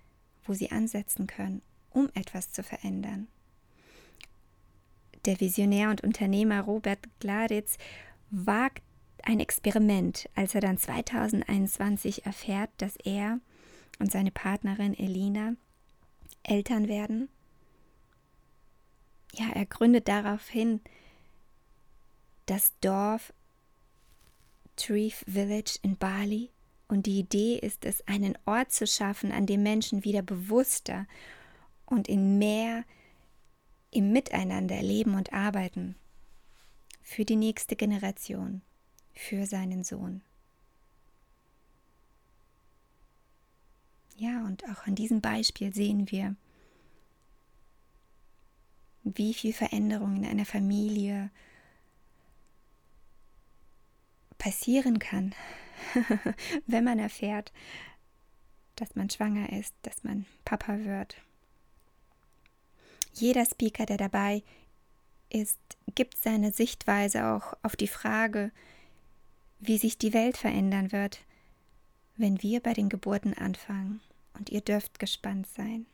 wo 0.45 0.53
sie 0.53 0.71
ansetzen 0.71 1.27
können 1.27 1.63
um 1.91 2.09
etwas 2.15 2.53
zu 2.53 2.63
verändern. 2.63 3.29
Der 5.25 5.41
Visionär 5.41 5.91
und 5.91 6.03
Unternehmer 6.03 6.61
Robert 6.61 7.01
Gladitz 7.19 7.77
wagt 8.31 8.83
ein 9.29 9.41
Experiment, 9.41 10.27
als 10.35 10.55
er 10.55 10.63
dann 10.63 10.79
2021 10.79 12.25
erfährt, 12.25 12.71
dass 12.79 12.97
er 12.97 13.41
und 13.99 14.11
seine 14.11 14.31
Partnerin 14.31 14.99
Elina 14.99 15.53
Eltern 16.43 16.89
werden. 16.89 17.29
Ja, 19.35 19.51
er 19.53 19.67
gründet 19.67 20.09
daraufhin 20.09 20.81
das 22.47 22.73
Dorf 22.81 23.35
Treef 24.77 25.27
Village 25.29 25.79
in 25.83 25.99
Bali 25.99 26.51
und 26.87 27.05
die 27.05 27.19
Idee 27.19 27.59
ist 27.59 27.85
es, 27.85 28.07
einen 28.09 28.39
Ort 28.47 28.73
zu 28.73 28.87
schaffen, 28.87 29.31
an 29.31 29.45
dem 29.45 29.63
Menschen 29.63 30.05
wieder 30.05 30.23
bewusster 30.23 31.07
und 31.85 32.09
in 32.09 32.39
mehr 32.39 32.83
im 33.91 34.11
Miteinander 34.11 34.81
leben 34.81 35.15
und 35.17 35.35
arbeiten 35.35 35.97
für 37.03 37.27
die 37.27 37.37
nächste 37.37 37.77
Generation, 37.77 38.63
für 39.19 39.47
seinen 39.47 39.85
Sohn. 39.85 40.23
Ja, 44.17 44.45
und 44.45 44.65
auch 44.65 44.87
an 44.87 44.95
diesem 44.95 45.21
Beispiel 45.21 45.73
sehen 45.75 46.11
wir, 46.11 46.35
wie 49.05 49.33
viel 49.35 49.53
Veränderung 49.53 50.17
in 50.17 50.27
einer 50.27 50.45
Familie 50.45 51.31
passieren 54.39 54.99
kann, 54.99 55.35
wenn 56.67 56.85
man 56.85 56.99
erfährt, 56.99 57.53
dass 58.77 58.95
man 58.95 59.09
schwanger 59.11 59.53
ist, 59.53 59.75
dass 59.83 60.05
man 60.05 60.27
Papa 60.45 60.79
wird 60.81 61.17
jeder 63.21 63.45
Speaker, 63.45 63.87
der 63.87 63.97
dabei 63.97 64.43
ist, 65.31 65.59
gibt 65.95 66.17
seine 66.17 66.53
Sichtweise 66.53 67.27
auch 67.27 67.55
auf 67.63 67.77
die 67.77 67.89
Frage, 67.89 68.51
wie 69.61 69.79
sich 69.79 69.99
die 69.99 70.13
Welt 70.13 70.37
verändern 70.37 70.93
wird, 70.93 71.21
wenn 72.17 72.43
wir 72.43 72.61
bei 72.61 72.75
den 72.75 72.89
Geburten 72.89 73.35
anfangen. 73.35 74.01
Und 74.39 74.51
ihr 74.51 74.61
dürft 74.61 74.99
gespannt 74.99 75.47
sein. 75.57 75.87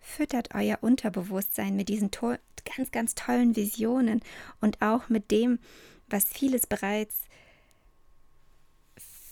Füttert 0.00 0.54
euer 0.54 0.78
Unterbewusstsein 0.82 1.74
mit 1.74 1.88
diesen 1.88 2.10
ganz, 2.10 2.90
ganz 2.90 3.14
tollen 3.14 3.56
Visionen 3.56 4.20
und 4.60 4.82
auch 4.82 5.08
mit 5.08 5.30
dem, 5.30 5.58
was 6.08 6.24
vieles 6.24 6.66
bereits, 6.66 7.22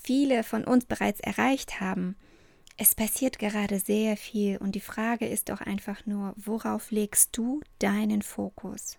viele 0.03 0.43
von 0.43 0.63
uns 0.63 0.85
bereits 0.85 1.19
erreicht 1.19 1.79
haben. 1.79 2.15
Es 2.77 2.93
passiert 2.93 3.39
gerade 3.39 3.79
sehr 3.79 4.17
viel 4.17 4.57
und 4.57 4.73
die 4.73 4.81
Frage 4.81 5.27
ist 5.27 5.49
doch 5.49 5.61
einfach 5.61 6.05
nur, 6.05 6.33
worauf 6.35 6.91
legst 6.91 7.37
du 7.37 7.61
deinen 7.79 8.21
Fokus? 8.21 8.97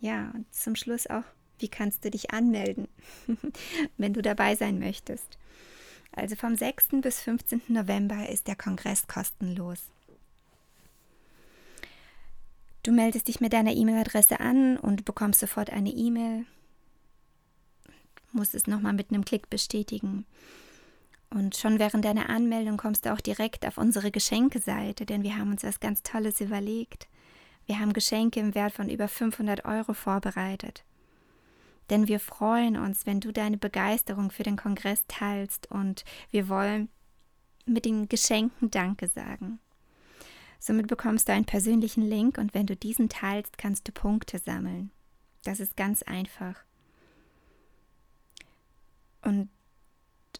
Ja, 0.00 0.30
und 0.34 0.52
zum 0.52 0.74
Schluss 0.74 1.06
auch, 1.06 1.24
wie 1.58 1.68
kannst 1.68 2.04
du 2.04 2.10
dich 2.10 2.32
anmelden, 2.32 2.88
wenn 3.96 4.12
du 4.12 4.22
dabei 4.22 4.54
sein 4.54 4.78
möchtest? 4.78 5.38
Also 6.12 6.34
vom 6.34 6.56
6. 6.56 6.88
bis 7.02 7.20
15. 7.20 7.62
November 7.68 8.28
ist 8.28 8.48
der 8.48 8.56
Kongress 8.56 9.06
kostenlos. 9.06 9.80
Du 12.82 12.92
meldest 12.92 13.28
dich 13.28 13.40
mit 13.40 13.52
deiner 13.52 13.72
E-Mail-Adresse 13.72 14.40
an 14.40 14.76
und 14.76 15.04
bekommst 15.04 15.40
sofort 15.40 15.70
eine 15.70 15.90
E-Mail. 15.90 16.46
Musst 18.32 18.54
es 18.54 18.66
nochmal 18.66 18.92
mit 18.92 19.10
einem 19.10 19.24
Klick 19.24 19.50
bestätigen. 19.50 20.24
Und 21.30 21.56
schon 21.56 21.78
während 21.78 22.04
deiner 22.04 22.30
Anmeldung 22.30 22.76
kommst 22.76 23.04
du 23.04 23.12
auch 23.12 23.20
direkt 23.20 23.66
auf 23.66 23.76
unsere 23.76 24.10
Geschenkeseite, 24.10 25.04
denn 25.04 25.22
wir 25.22 25.36
haben 25.36 25.50
uns 25.50 25.64
was 25.64 25.80
ganz 25.80 26.02
Tolles 26.02 26.40
überlegt. 26.40 27.08
Wir 27.66 27.80
haben 27.80 27.92
Geschenke 27.92 28.38
im 28.40 28.54
Wert 28.54 28.72
von 28.72 28.88
über 28.88 29.08
500 29.08 29.64
Euro 29.64 29.92
vorbereitet. 29.92 30.84
Denn 31.90 32.08
wir 32.08 32.20
freuen 32.20 32.76
uns, 32.76 33.06
wenn 33.06 33.20
du 33.20 33.32
deine 33.32 33.58
Begeisterung 33.58 34.30
für 34.30 34.42
den 34.42 34.56
Kongress 34.56 35.04
teilst 35.08 35.70
und 35.70 36.04
wir 36.30 36.48
wollen 36.48 36.88
mit 37.64 37.84
den 37.84 38.08
Geschenken 38.08 38.70
Danke 38.70 39.08
sagen. 39.08 39.60
Somit 40.58 40.88
bekommst 40.88 41.28
du 41.28 41.32
einen 41.32 41.44
persönlichen 41.44 42.02
Link 42.02 42.38
und 42.38 42.54
wenn 42.54 42.66
du 42.66 42.74
diesen 42.74 43.08
teilst, 43.08 43.58
kannst 43.58 43.86
du 43.86 43.92
Punkte 43.92 44.38
sammeln. 44.38 44.90
Das 45.44 45.60
ist 45.60 45.76
ganz 45.76 46.02
einfach. 46.02 46.64
Und 49.22 49.48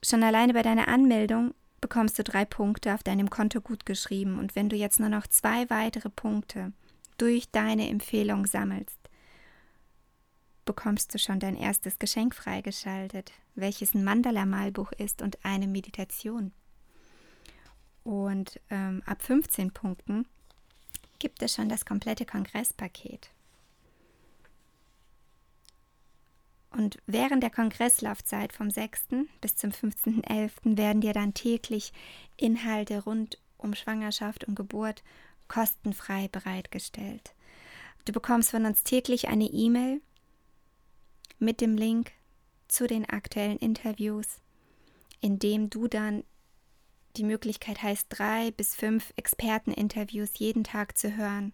schon 0.04 0.22
alleine 0.22 0.52
bei 0.52 0.62
deiner 0.62 0.88
Anmeldung 0.88 1.54
bekommst 1.80 2.18
du 2.18 2.24
drei 2.24 2.44
Punkte 2.44 2.94
auf 2.94 3.02
deinem 3.02 3.30
Konto 3.30 3.60
gut 3.60 3.86
geschrieben. 3.86 4.38
Und 4.38 4.56
wenn 4.56 4.68
du 4.68 4.76
jetzt 4.76 4.98
nur 4.98 5.08
noch 5.08 5.26
zwei 5.26 5.68
weitere 5.70 6.10
Punkte 6.10 6.72
durch 7.18 7.50
deine 7.50 7.88
Empfehlung 7.88 8.46
sammelst, 8.46 8.98
bekommst 10.66 11.14
du 11.14 11.18
schon 11.18 11.40
dein 11.40 11.56
erstes 11.56 11.98
Geschenk 11.98 12.34
freigeschaltet, 12.34 13.32
welches 13.54 13.94
ein 13.94 14.04
Mandala-Malbuch 14.04 14.92
ist 14.92 15.22
und 15.22 15.42
eine 15.44 15.66
Meditation. 15.66 16.52
Und 18.04 18.60
ähm, 18.70 19.02
ab 19.06 19.22
15 19.22 19.72
Punkten 19.72 20.28
gibt 21.18 21.42
es 21.42 21.54
schon 21.54 21.68
das 21.68 21.86
komplette 21.86 22.26
Kongresspaket. 22.26 23.30
Und 26.70 26.98
während 27.06 27.42
der 27.42 27.50
Kongresslaufzeit 27.50 28.52
vom 28.52 28.70
6. 28.70 29.06
bis 29.40 29.56
zum 29.56 29.70
15.11. 29.70 30.76
werden 30.76 31.00
dir 31.00 31.14
dann 31.14 31.32
täglich 31.32 31.92
Inhalte 32.36 33.02
rund 33.02 33.40
um 33.56 33.74
Schwangerschaft 33.74 34.44
und 34.44 34.56
Geburt 34.56 35.02
kostenfrei 35.48 36.28
bereitgestellt. 36.28 37.34
Du 38.04 38.12
bekommst 38.12 38.50
von 38.50 38.66
uns 38.66 38.84
täglich 38.84 39.28
eine 39.28 39.46
E-Mail 39.46 40.02
mit 41.38 41.60
dem 41.60 41.76
Link 41.76 42.12
zu 42.68 42.86
den 42.86 43.08
aktuellen 43.08 43.58
Interviews, 43.58 44.40
in 45.20 45.38
dem 45.38 45.70
du 45.70 45.88
dann 45.88 46.24
die 47.16 47.24
Möglichkeit 47.24 47.82
hast, 47.82 48.06
drei 48.10 48.50
bis 48.50 48.74
fünf 48.74 49.12
Experteninterviews 49.16 50.38
jeden 50.38 50.64
Tag 50.64 50.98
zu 50.98 51.16
hören. 51.16 51.52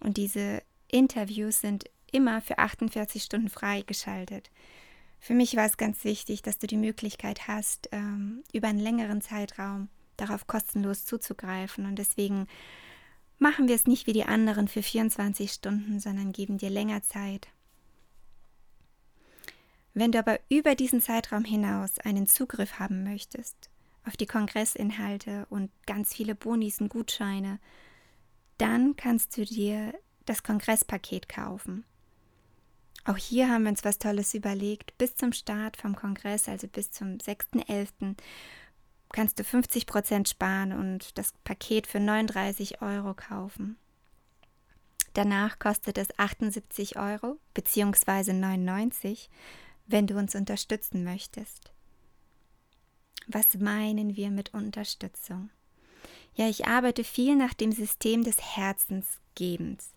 Und 0.00 0.16
diese 0.16 0.62
Interviews 0.88 1.60
sind 1.60 1.84
immer 2.12 2.40
für 2.40 2.58
48 2.58 3.22
Stunden 3.22 3.48
freigeschaltet. 3.48 4.50
Für 5.18 5.34
mich 5.34 5.56
war 5.56 5.66
es 5.66 5.76
ganz 5.76 6.04
wichtig, 6.04 6.42
dass 6.42 6.58
du 6.58 6.66
die 6.66 6.76
Möglichkeit 6.76 7.48
hast, 7.48 7.88
ähm, 7.92 8.44
über 8.52 8.68
einen 8.68 8.78
längeren 8.78 9.22
Zeitraum 9.22 9.88
darauf 10.16 10.46
kostenlos 10.46 11.04
zuzugreifen. 11.04 11.86
Und 11.86 11.98
deswegen 11.98 12.46
machen 13.38 13.68
wir 13.68 13.74
es 13.74 13.86
nicht 13.86 14.06
wie 14.06 14.12
die 14.12 14.24
anderen 14.24 14.68
für 14.68 14.82
24 14.82 15.52
Stunden, 15.52 16.00
sondern 16.00 16.32
geben 16.32 16.58
dir 16.58 16.70
länger 16.70 17.02
Zeit, 17.02 17.48
wenn 19.96 20.12
du 20.12 20.18
aber 20.18 20.38
über 20.50 20.74
diesen 20.74 21.00
Zeitraum 21.00 21.44
hinaus 21.44 21.98
einen 21.98 22.26
Zugriff 22.26 22.78
haben 22.78 23.02
möchtest 23.02 23.70
auf 24.04 24.14
die 24.16 24.26
Kongressinhalte 24.26 25.46
und 25.48 25.70
ganz 25.86 26.14
viele 26.14 26.34
Bonis 26.34 26.82
und 26.82 26.90
Gutscheine, 26.90 27.58
dann 28.58 28.94
kannst 28.96 29.36
du 29.38 29.46
dir 29.46 29.94
das 30.26 30.42
Kongresspaket 30.42 31.30
kaufen. 31.30 31.84
Auch 33.06 33.16
hier 33.16 33.48
haben 33.48 33.62
wir 33.62 33.70
uns 33.70 33.84
was 33.84 33.98
Tolles 33.98 34.34
überlegt. 34.34 34.98
Bis 34.98 35.16
zum 35.16 35.32
Start 35.32 35.78
vom 35.78 35.96
Kongress, 35.96 36.46
also 36.46 36.68
bis 36.68 36.90
zum 36.90 37.16
6.11., 37.16 38.16
kannst 39.12 39.38
du 39.38 39.44
50 39.44 39.86
Prozent 39.86 40.28
sparen 40.28 40.72
und 40.72 41.16
das 41.16 41.32
Paket 41.42 41.86
für 41.86 42.00
39 42.00 42.82
Euro 42.82 43.14
kaufen. 43.14 43.78
Danach 45.14 45.58
kostet 45.58 45.96
es 45.96 46.08
78 46.18 46.98
Euro 46.98 47.38
bzw. 47.54 48.34
99 48.34 49.30
wenn 49.86 50.06
du 50.06 50.16
uns 50.16 50.34
unterstützen 50.34 51.04
möchtest. 51.04 51.72
Was 53.26 53.54
meinen 53.54 54.16
wir 54.16 54.30
mit 54.30 54.54
Unterstützung? 54.54 55.50
Ja, 56.34 56.48
ich 56.48 56.66
arbeite 56.66 57.02
viel 57.02 57.34
nach 57.34 57.54
dem 57.54 57.72
System 57.72 58.22
des 58.22 58.56
Herzensgebens. 58.56 59.90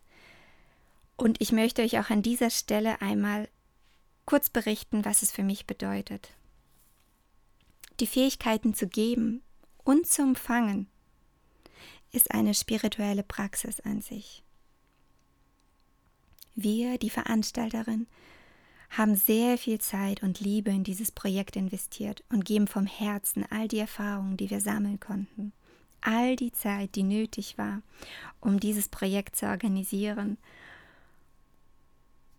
Und 1.18 1.42
ich 1.42 1.52
möchte 1.52 1.82
euch 1.82 2.00
auch 2.00 2.10
an 2.10 2.22
dieser 2.22 2.50
Stelle 2.50 3.02
einmal 3.02 3.50
kurz 4.26 4.50
berichten, 4.50 5.04
was 5.06 5.22
es 5.22 5.32
für 5.32 5.44
mich 5.44 5.66
bedeutet. 5.66 6.30
Die 8.00 8.08
Fähigkeiten 8.08 8.74
zu 8.74 8.88
geben 8.88 9.42
und 9.84 10.08
zu 10.08 10.22
empfangen 10.22 10.88
ist 12.12 12.32
eine 12.32 12.54
spirituelle 12.54 13.24
Praxis 13.24 13.80
an 13.82 14.02
sich. 14.02 14.44
Wir, 16.56 16.98
die 16.98 17.10
Veranstalterin, 17.10 18.08
haben 18.90 19.16
sehr 19.16 19.58
viel 19.58 19.80
Zeit 19.80 20.24
und 20.24 20.40
Liebe 20.40 20.72
in 20.72 20.84
dieses 20.84 21.12
Projekt 21.12 21.56
investiert 21.56 22.24
und 22.30 22.46
geben 22.46 22.68
vom 22.68 22.86
Herzen 22.86 23.46
all 23.50 23.68
die 23.68 23.80
Erfahrungen, 23.80 24.38
die 24.38 24.50
wir 24.50 24.62
sammeln 24.62 25.00
konnten, 25.00 25.54
all 26.02 26.36
die 26.36 26.52
Zeit, 26.52 26.96
die 26.96 27.04
nötig 27.04 27.58
war, 27.58 27.82
um 28.40 28.60
dieses 28.60 28.88
Projekt 28.88 29.36
zu 29.36 29.46
organisieren 29.46 30.38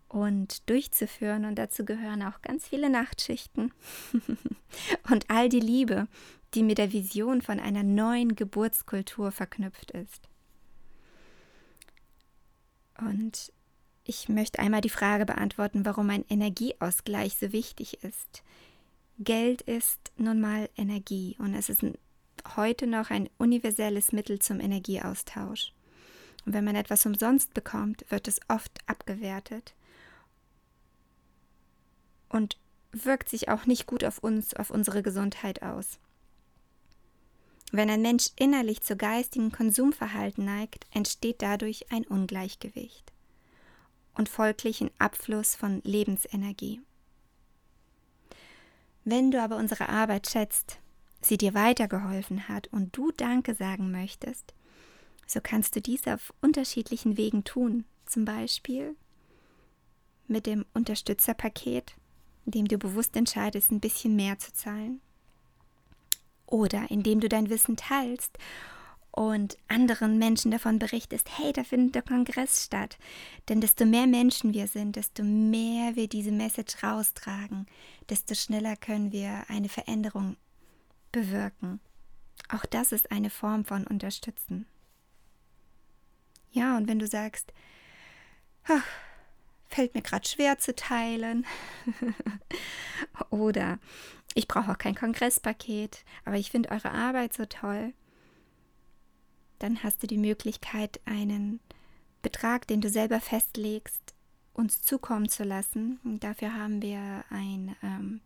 und 0.08 0.68
durchzuführen. 0.68 1.44
Und 1.44 1.56
dazu 1.56 1.84
gehören 1.84 2.22
auch 2.22 2.42
ganz 2.42 2.66
viele 2.66 2.90
Nachtschichten 2.90 3.72
und 5.10 5.30
all 5.30 5.48
die 5.48 5.60
Liebe, 5.60 6.08
die 6.54 6.64
mit 6.64 6.78
der 6.78 6.92
Vision 6.92 7.42
von 7.42 7.60
einer 7.60 7.84
neuen 7.84 8.34
Geburtskultur 8.34 9.30
verknüpft 9.30 9.92
ist. 9.92 10.28
Und 12.98 13.52
ich 14.04 14.28
möchte 14.28 14.58
einmal 14.58 14.80
die 14.80 14.88
Frage 14.88 15.26
beantworten, 15.26 15.84
warum 15.84 16.10
ein 16.10 16.24
Energieausgleich 16.28 17.36
so 17.36 17.52
wichtig 17.52 18.02
ist. 18.02 18.42
Geld 19.18 19.62
ist 19.62 20.12
nun 20.16 20.40
mal 20.40 20.70
Energie 20.76 21.36
und 21.38 21.54
es 21.54 21.68
ist 21.68 21.84
heute 22.56 22.86
noch 22.86 23.10
ein 23.10 23.28
universelles 23.38 24.12
Mittel 24.12 24.38
zum 24.38 24.60
Energieaustausch. 24.60 25.72
Und 26.46 26.54
wenn 26.54 26.64
man 26.64 26.76
etwas 26.76 27.04
umsonst 27.04 27.52
bekommt, 27.52 28.04
wird 28.10 28.26
es 28.26 28.40
oft 28.48 28.78
abgewertet 28.86 29.74
und 32.30 32.56
wirkt 32.92 33.28
sich 33.28 33.50
auch 33.50 33.66
nicht 33.66 33.86
gut 33.86 34.04
auf 34.04 34.18
uns, 34.18 34.54
auf 34.54 34.70
unsere 34.70 35.02
Gesundheit 35.02 35.62
aus. 35.62 35.98
Wenn 37.72 37.90
ein 37.90 38.02
Mensch 38.02 38.30
innerlich 38.36 38.80
zu 38.80 38.96
geistigen 38.96 39.52
Konsumverhalten 39.52 40.44
neigt, 40.44 40.86
entsteht 40.92 41.42
dadurch 41.42 41.92
ein 41.92 42.04
Ungleichgewicht 42.04 43.12
und 44.20 44.28
folglichen 44.28 44.90
Abfluss 44.98 45.54
von 45.54 45.80
Lebensenergie. 45.82 46.82
Wenn 49.02 49.30
du 49.30 49.42
aber 49.42 49.56
unsere 49.56 49.88
Arbeit 49.88 50.28
schätzt, 50.28 50.78
sie 51.22 51.38
dir 51.38 51.54
weitergeholfen 51.54 52.46
hat 52.46 52.66
und 52.66 52.94
du 52.94 53.12
Danke 53.12 53.54
sagen 53.54 53.90
möchtest, 53.90 54.52
so 55.26 55.40
kannst 55.42 55.74
du 55.74 55.80
dies 55.80 56.06
auf 56.06 56.34
unterschiedlichen 56.42 57.16
Wegen 57.16 57.44
tun. 57.44 57.86
Zum 58.04 58.26
Beispiel 58.26 58.94
mit 60.28 60.44
dem 60.44 60.66
Unterstützerpaket, 60.74 61.94
indem 62.44 62.68
du 62.68 62.76
bewusst 62.76 63.16
entscheidest, 63.16 63.70
ein 63.70 63.80
bisschen 63.80 64.16
mehr 64.16 64.38
zu 64.38 64.52
zahlen. 64.52 65.00
Oder 66.44 66.90
indem 66.90 67.20
du 67.20 67.30
dein 67.30 67.48
Wissen 67.48 67.78
teilst 67.78 68.36
und 69.12 69.58
anderen 69.68 70.18
Menschen 70.18 70.50
davon 70.50 70.78
berichtest, 70.78 71.28
hey, 71.38 71.52
da 71.52 71.64
findet 71.64 71.94
der 71.96 72.02
Kongress 72.02 72.64
statt. 72.64 72.98
Denn 73.48 73.60
desto 73.60 73.84
mehr 73.84 74.06
Menschen 74.06 74.54
wir 74.54 74.68
sind, 74.68 74.96
desto 74.96 75.22
mehr 75.22 75.96
wir 75.96 76.08
diese 76.08 76.32
Message 76.32 76.82
raustragen, 76.82 77.66
desto 78.08 78.34
schneller 78.34 78.76
können 78.76 79.12
wir 79.12 79.44
eine 79.48 79.68
Veränderung 79.68 80.36
bewirken. 81.12 81.80
Auch 82.48 82.64
das 82.66 82.92
ist 82.92 83.10
eine 83.10 83.30
Form 83.30 83.64
von 83.64 83.86
Unterstützen. 83.86 84.66
Ja, 86.52 86.76
und 86.76 86.88
wenn 86.88 86.98
du 86.98 87.06
sagst, 87.06 87.52
ach, 88.64 88.84
fällt 89.68 89.94
mir 89.94 90.02
gerade 90.02 90.26
schwer 90.28 90.58
zu 90.58 90.74
teilen, 90.74 91.46
oder 93.30 93.78
ich 94.34 94.48
brauche 94.48 94.72
auch 94.72 94.78
kein 94.78 94.94
Kongresspaket, 94.94 96.04
aber 96.24 96.36
ich 96.36 96.50
finde 96.50 96.70
eure 96.70 96.90
Arbeit 96.90 97.34
so 97.34 97.44
toll, 97.46 97.92
dann 99.60 99.82
hast 99.84 100.02
du 100.02 100.06
die 100.08 100.18
Möglichkeit, 100.18 101.00
einen 101.04 101.60
Betrag, 102.22 102.66
den 102.66 102.80
du 102.80 102.90
selber 102.90 103.20
festlegst, 103.20 104.14
uns 104.52 104.82
zukommen 104.82 105.28
zu 105.28 105.44
lassen. 105.44 106.00
Und 106.02 106.24
dafür 106.24 106.54
haben 106.54 106.82
wir 106.82 107.24
ein 107.30 107.76
ähm, 107.82 108.20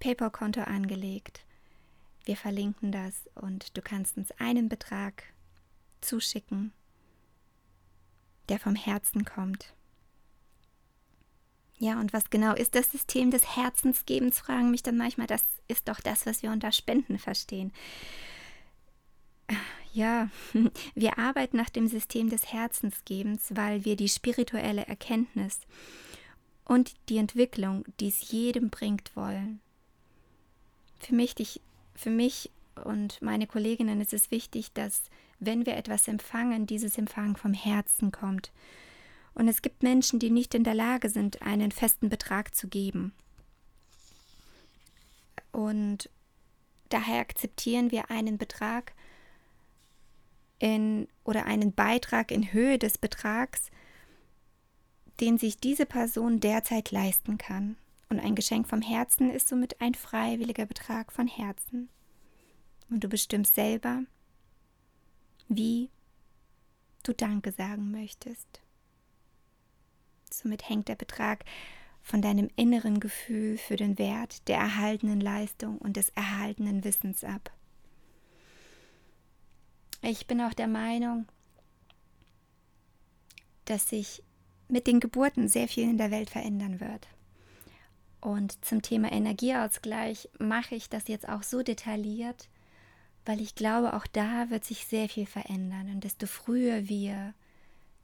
PayPal-Konto 0.00 0.62
angelegt. 0.62 1.44
Wir 2.24 2.36
verlinken 2.36 2.92
das 2.92 3.28
und 3.34 3.76
du 3.76 3.82
kannst 3.82 4.16
uns 4.16 4.30
einen 4.32 4.68
Betrag 4.68 5.24
zuschicken, 6.00 6.72
der 8.48 8.58
vom 8.58 8.74
Herzen 8.74 9.24
kommt. 9.24 9.74
Ja, 11.78 12.00
und 12.00 12.12
was 12.12 12.30
genau 12.30 12.54
ist 12.54 12.74
das 12.74 12.92
System 12.92 13.30
des 13.30 13.56
Herzensgebens, 13.56 14.38
fragen 14.38 14.70
mich 14.70 14.82
dann 14.82 14.96
manchmal. 14.96 15.26
Das 15.26 15.44
ist 15.66 15.88
doch 15.88 16.00
das, 16.00 16.26
was 16.26 16.42
wir 16.42 16.52
unter 16.52 16.70
Spenden 16.70 17.18
verstehen. 17.18 17.72
Ja, 19.92 20.30
wir 20.94 21.18
arbeiten 21.18 21.56
nach 21.56 21.70
dem 21.70 21.86
System 21.86 22.30
des 22.30 22.52
Herzensgebens, 22.52 23.48
weil 23.54 23.84
wir 23.84 23.96
die 23.96 24.08
spirituelle 24.08 24.86
Erkenntnis 24.86 25.60
und 26.64 26.94
die 27.08 27.18
Entwicklung, 27.18 27.84
die 28.00 28.08
es 28.08 28.30
jedem 28.30 28.70
bringt, 28.70 29.14
wollen. 29.14 29.60
Für 31.00 31.14
mich, 31.14 31.60
für 31.94 32.10
mich 32.10 32.50
und 32.84 33.20
meine 33.20 33.46
Kolleginnen 33.46 34.00
ist 34.00 34.12
es 34.12 34.30
wichtig, 34.30 34.72
dass, 34.72 35.02
wenn 35.38 35.66
wir 35.66 35.76
etwas 35.76 36.08
empfangen, 36.08 36.66
dieses 36.66 36.96
Empfangen 36.96 37.36
vom 37.36 37.52
Herzen 37.52 38.12
kommt. 38.12 38.50
Und 39.34 39.48
es 39.48 39.62
gibt 39.62 39.82
Menschen, 39.82 40.18
die 40.18 40.30
nicht 40.30 40.54
in 40.54 40.64
der 40.64 40.74
Lage 40.74 41.08
sind, 41.08 41.42
einen 41.42 41.72
festen 41.72 42.08
Betrag 42.08 42.54
zu 42.54 42.68
geben. 42.68 43.12
Und 45.50 46.08
daher 46.88 47.20
akzeptieren 47.20 47.90
wir 47.90 48.10
einen 48.10 48.38
Betrag, 48.38 48.94
in, 50.62 51.08
oder 51.24 51.46
einen 51.46 51.72
Beitrag 51.72 52.30
in 52.30 52.52
Höhe 52.52 52.78
des 52.78 52.96
Betrags, 52.96 53.70
den 55.20 55.36
sich 55.36 55.56
diese 55.58 55.86
Person 55.86 56.38
derzeit 56.38 56.92
leisten 56.92 57.36
kann. 57.36 57.76
Und 58.08 58.20
ein 58.20 58.36
Geschenk 58.36 58.68
vom 58.68 58.80
Herzen 58.80 59.30
ist 59.30 59.48
somit 59.48 59.80
ein 59.80 59.94
freiwilliger 59.94 60.66
Betrag 60.66 61.12
von 61.12 61.26
Herzen. 61.26 61.88
Und 62.90 63.02
du 63.02 63.08
bestimmst 63.08 63.56
selber, 63.56 64.04
wie 65.48 65.90
du 67.02 67.12
Danke 67.12 67.50
sagen 67.50 67.90
möchtest. 67.90 68.60
Somit 70.30 70.68
hängt 70.68 70.86
der 70.86 70.96
Betrag 70.96 71.44
von 72.02 72.22
deinem 72.22 72.48
inneren 72.54 73.00
Gefühl 73.00 73.58
für 73.58 73.76
den 73.76 73.98
Wert 73.98 74.46
der 74.46 74.58
erhaltenen 74.58 75.20
Leistung 75.20 75.78
und 75.78 75.96
des 75.96 76.10
erhaltenen 76.10 76.84
Wissens 76.84 77.24
ab. 77.24 77.50
Ich 80.02 80.26
bin 80.26 80.40
auch 80.40 80.52
der 80.52 80.66
Meinung, 80.66 81.26
dass 83.64 83.88
sich 83.88 84.22
mit 84.68 84.86
den 84.86 85.00
Geburten 85.00 85.48
sehr 85.48 85.68
viel 85.68 85.84
in 85.84 85.98
der 85.98 86.10
Welt 86.10 86.28
verändern 86.28 86.80
wird. 86.80 87.06
Und 88.20 88.64
zum 88.64 88.82
Thema 88.82 89.12
Energieausgleich 89.12 90.28
mache 90.38 90.74
ich 90.74 90.88
das 90.88 91.08
jetzt 91.08 91.28
auch 91.28 91.42
so 91.42 91.62
detailliert, 91.62 92.48
weil 93.24 93.40
ich 93.40 93.54
glaube, 93.54 93.94
auch 93.94 94.06
da 94.06 94.50
wird 94.50 94.64
sich 94.64 94.86
sehr 94.86 95.08
viel 95.08 95.26
verändern. 95.26 95.88
Und 95.88 96.04
desto 96.04 96.26
früher 96.26 96.88
wir 96.88 97.34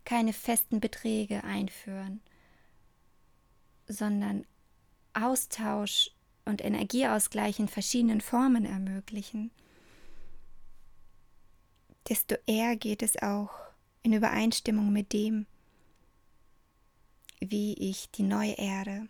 keine 0.04 0.32
festen 0.32 0.80
Beträge 0.80 1.44
einführen, 1.44 2.20
sondern 3.86 4.44
Austausch 5.14 6.10
und 6.44 6.64
Energieausgleich 6.64 7.58
in 7.58 7.68
verschiedenen 7.68 8.20
Formen 8.20 8.64
ermöglichen, 8.64 9.50
desto 12.08 12.36
eher 12.46 12.76
geht 12.76 13.02
es 13.02 13.20
auch 13.22 13.50
in 14.02 14.12
Übereinstimmung 14.12 14.92
mit 14.92 15.12
dem, 15.12 15.46
wie 17.40 17.74
ich 17.74 18.10
die 18.10 18.22
neue 18.22 18.54
Erde 18.54 19.08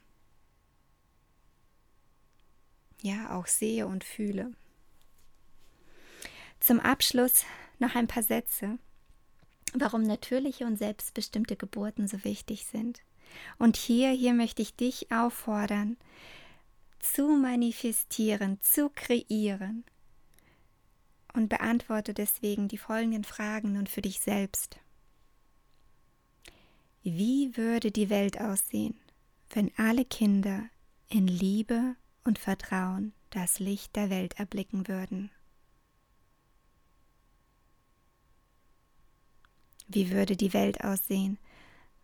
ja 3.02 3.36
auch 3.36 3.46
sehe 3.46 3.86
und 3.86 4.04
fühle. 4.04 4.52
Zum 6.60 6.80
Abschluss 6.80 7.44
noch 7.78 7.94
ein 7.94 8.08
paar 8.08 8.22
Sätze, 8.22 8.78
warum 9.74 10.02
natürliche 10.02 10.66
und 10.66 10.76
selbstbestimmte 10.76 11.56
Geburten 11.56 12.08
so 12.08 12.24
wichtig 12.24 12.66
sind. 12.66 13.02
Und 13.58 13.76
hier, 13.76 14.10
hier 14.10 14.34
möchte 14.34 14.62
ich 14.62 14.74
dich 14.74 15.12
auffordern, 15.12 15.96
zu 16.98 17.28
manifestieren, 17.28 18.58
zu 18.60 18.90
kreieren, 18.90 19.84
und 21.34 21.48
beantworte 21.48 22.14
deswegen 22.14 22.68
die 22.68 22.78
folgenden 22.78 23.24
Fragen 23.24 23.72
nun 23.72 23.86
für 23.86 24.02
dich 24.02 24.20
selbst. 24.20 24.78
Wie 27.02 27.56
würde 27.56 27.90
die 27.90 28.10
Welt 28.10 28.40
aussehen, 28.40 28.98
wenn 29.50 29.72
alle 29.76 30.04
Kinder 30.04 30.68
in 31.08 31.26
Liebe 31.26 31.96
und 32.24 32.38
Vertrauen 32.38 33.12
das 33.30 33.58
Licht 33.58 33.96
der 33.96 34.10
Welt 34.10 34.38
erblicken 34.38 34.88
würden? 34.88 35.30
Wie 39.86 40.10
würde 40.10 40.36
die 40.36 40.52
Welt 40.52 40.84
aussehen, 40.84 41.38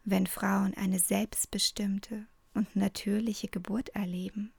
wenn 0.04 0.26
Frauen 0.26 0.74
eine 0.74 0.98
selbstbestimmte 0.98 2.26
und 2.54 2.74
natürliche 2.74 3.48
Geburt 3.48 3.90
erleben? 3.90 4.54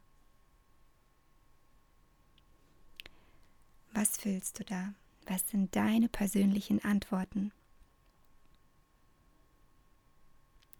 Was 3.95 4.17
fühlst 4.17 4.59
du 4.59 4.65
da? 4.65 4.93
Was 5.25 5.47
sind 5.49 5.73
deine 5.73 6.09
persönlichen 6.09 6.83
Antworten? 6.83 7.53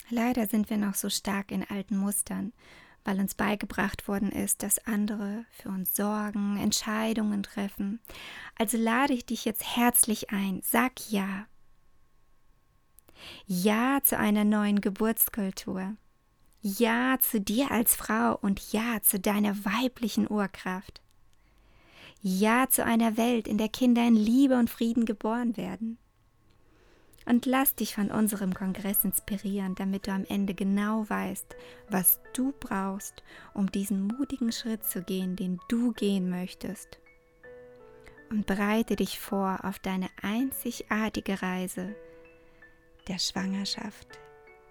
Leider 0.10 0.48
sind 0.48 0.70
wir 0.70 0.76
noch 0.76 0.96
so 0.96 1.10
stark 1.10 1.50
in 1.50 1.64
alten 1.64 1.96
Mustern, 1.96 2.52
weil 3.06 3.22
uns 3.22 3.34
beigebracht 3.34 4.10
worden 4.10 4.34
ist, 4.34 4.64
dass 4.64 4.86
andere 4.86 5.46
für 5.52 5.70
uns 5.70 5.96
sorgen, 5.96 6.58
Entscheidungen 6.58 7.42
treffen. 7.42 8.02
Also 8.56 8.78
lade 8.78 9.14
ich 9.14 9.26
dich 9.26 9.46
jetzt 9.46 9.78
herzlich 9.78 10.32
ein, 10.32 10.60
sag 10.62 11.10
ja. 11.10 11.48
Ja 13.48 14.02
zu 14.04 14.18
einer 14.18 14.44
neuen 14.44 14.82
Geburtskultur. 14.82 15.96
Ja 16.62 17.18
zu 17.22 17.40
dir 17.40 17.72
als 17.72 17.96
Frau 17.96 18.36
und 18.36 18.74
ja 18.74 19.02
zu 19.02 19.22
deiner 19.22 19.64
weiblichen 19.64 20.30
Urkraft. 20.30 21.02
Ja 22.28 22.68
zu 22.68 22.84
einer 22.84 23.18
Welt, 23.18 23.48
in 23.48 23.60
der 23.60 23.70
Kinder 23.70 24.02
in 24.02 24.16
Liebe 24.16 24.58
und 24.58 24.68
Frieden 24.68 25.06
geboren 25.06 25.58
werden. 25.58 26.00
Und 27.28 27.46
lass 27.46 27.76
dich 27.76 27.94
von 27.94 28.10
unserem 28.10 28.56
Kongress 28.56 29.06
inspirieren, 29.06 29.76
damit 29.76 30.08
du 30.08 30.12
am 30.12 30.26
Ende 30.28 30.56
genau 30.56 31.08
weißt, 31.08 31.56
was 31.88 32.20
du 32.34 32.52
brauchst, 32.60 33.22
um 33.54 33.72
diesen 33.72 34.08
mutigen 34.08 34.52
Schritt 34.52 34.84
zu 34.86 35.04
gehen, 35.04 35.36
den 35.36 35.60
du 35.68 35.92
gehen 35.92 36.32
möchtest. 36.32 36.98
Und 38.32 38.48
bereite 38.48 38.96
dich 38.96 39.20
vor 39.20 39.60
auf 39.62 39.78
deine 39.78 40.10
einzigartige 40.24 41.44
Reise 41.44 41.96
der 43.08 43.20
Schwangerschaft 43.20 44.08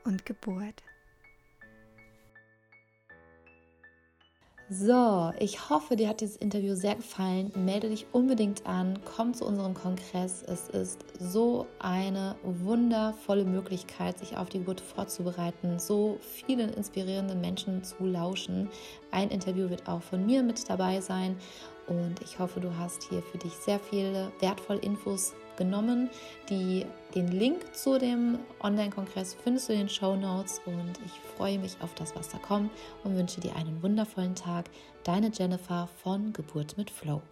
und 0.03 0.27
Geburt. 0.27 0.83
So, 4.71 5.31
ich 5.39 5.69
hoffe, 5.69 5.95
dir 5.95 6.09
hat 6.09 6.23
dieses 6.23 6.37
Interview 6.37 6.75
sehr 6.75 6.95
gefallen. 6.95 7.53
Melde 7.55 7.91
dich 7.91 8.07
unbedingt 8.13 8.65
an, 8.67 8.99
komm 9.05 9.35
zu 9.35 9.45
unserem 9.45 9.75
Kongress. 9.75 10.43
Es 10.43 10.71
ist 10.71 11.05
so 11.21 11.67
eine 11.81 12.35
wundervolle 12.43 13.45
Möglichkeit, 13.45 14.19
sich 14.19 14.39
auf 14.39 14.49
die 14.49 14.61
Geburt 14.61 14.81
vorzubereiten, 14.81 15.79
so 15.79 16.19
vielen 16.21 16.73
inspirierenden 16.73 17.43
Menschen 17.43 17.85
zu 17.85 18.07
lauschen. 18.07 18.71
Ein 19.11 19.29
Interview 19.29 19.69
wird 19.69 19.87
auch 19.87 20.01
von 20.01 20.25
mir 20.25 20.43
mit 20.43 20.67
dabei 20.71 21.03
sein 21.03 21.37
und 21.87 22.23
ich 22.23 22.39
hoffe, 22.39 22.61
du 22.61 22.75
hast 22.79 23.03
hier 23.11 23.21
für 23.21 23.37
dich 23.37 23.53
sehr 23.53 23.79
viele 23.79 24.33
wertvolle 24.41 24.81
Infos 24.81 25.35
genommen. 25.57 26.11
Die, 26.49 26.87
den 27.15 27.29
Link 27.29 27.75
zu 27.75 27.99
dem 27.99 28.39
Online-Kongress 28.61 29.37
findest 29.43 29.69
du 29.69 29.73
in 29.73 29.81
den 29.81 29.89
Show 29.89 30.17
Notes 30.17 30.61
und 30.67 30.93
ich 31.05 31.13
freue 31.37 31.59
mich 31.59 31.77
auf 31.81 31.95
das, 31.95 32.15
was 32.17 32.29
da 32.29 32.39
kommt 32.39 32.71
und 33.03 33.17
wünsche 33.17 33.41
dir 33.41 33.57
einen 33.57 33.83
wundervollen 33.83 34.35
Tag. 34.35 34.67
Deine 35.05 35.31
Jennifer 35.33 35.89
von 36.03 36.33
Geburt 36.33 36.77
mit 36.79 36.91
Flow. 36.91 37.23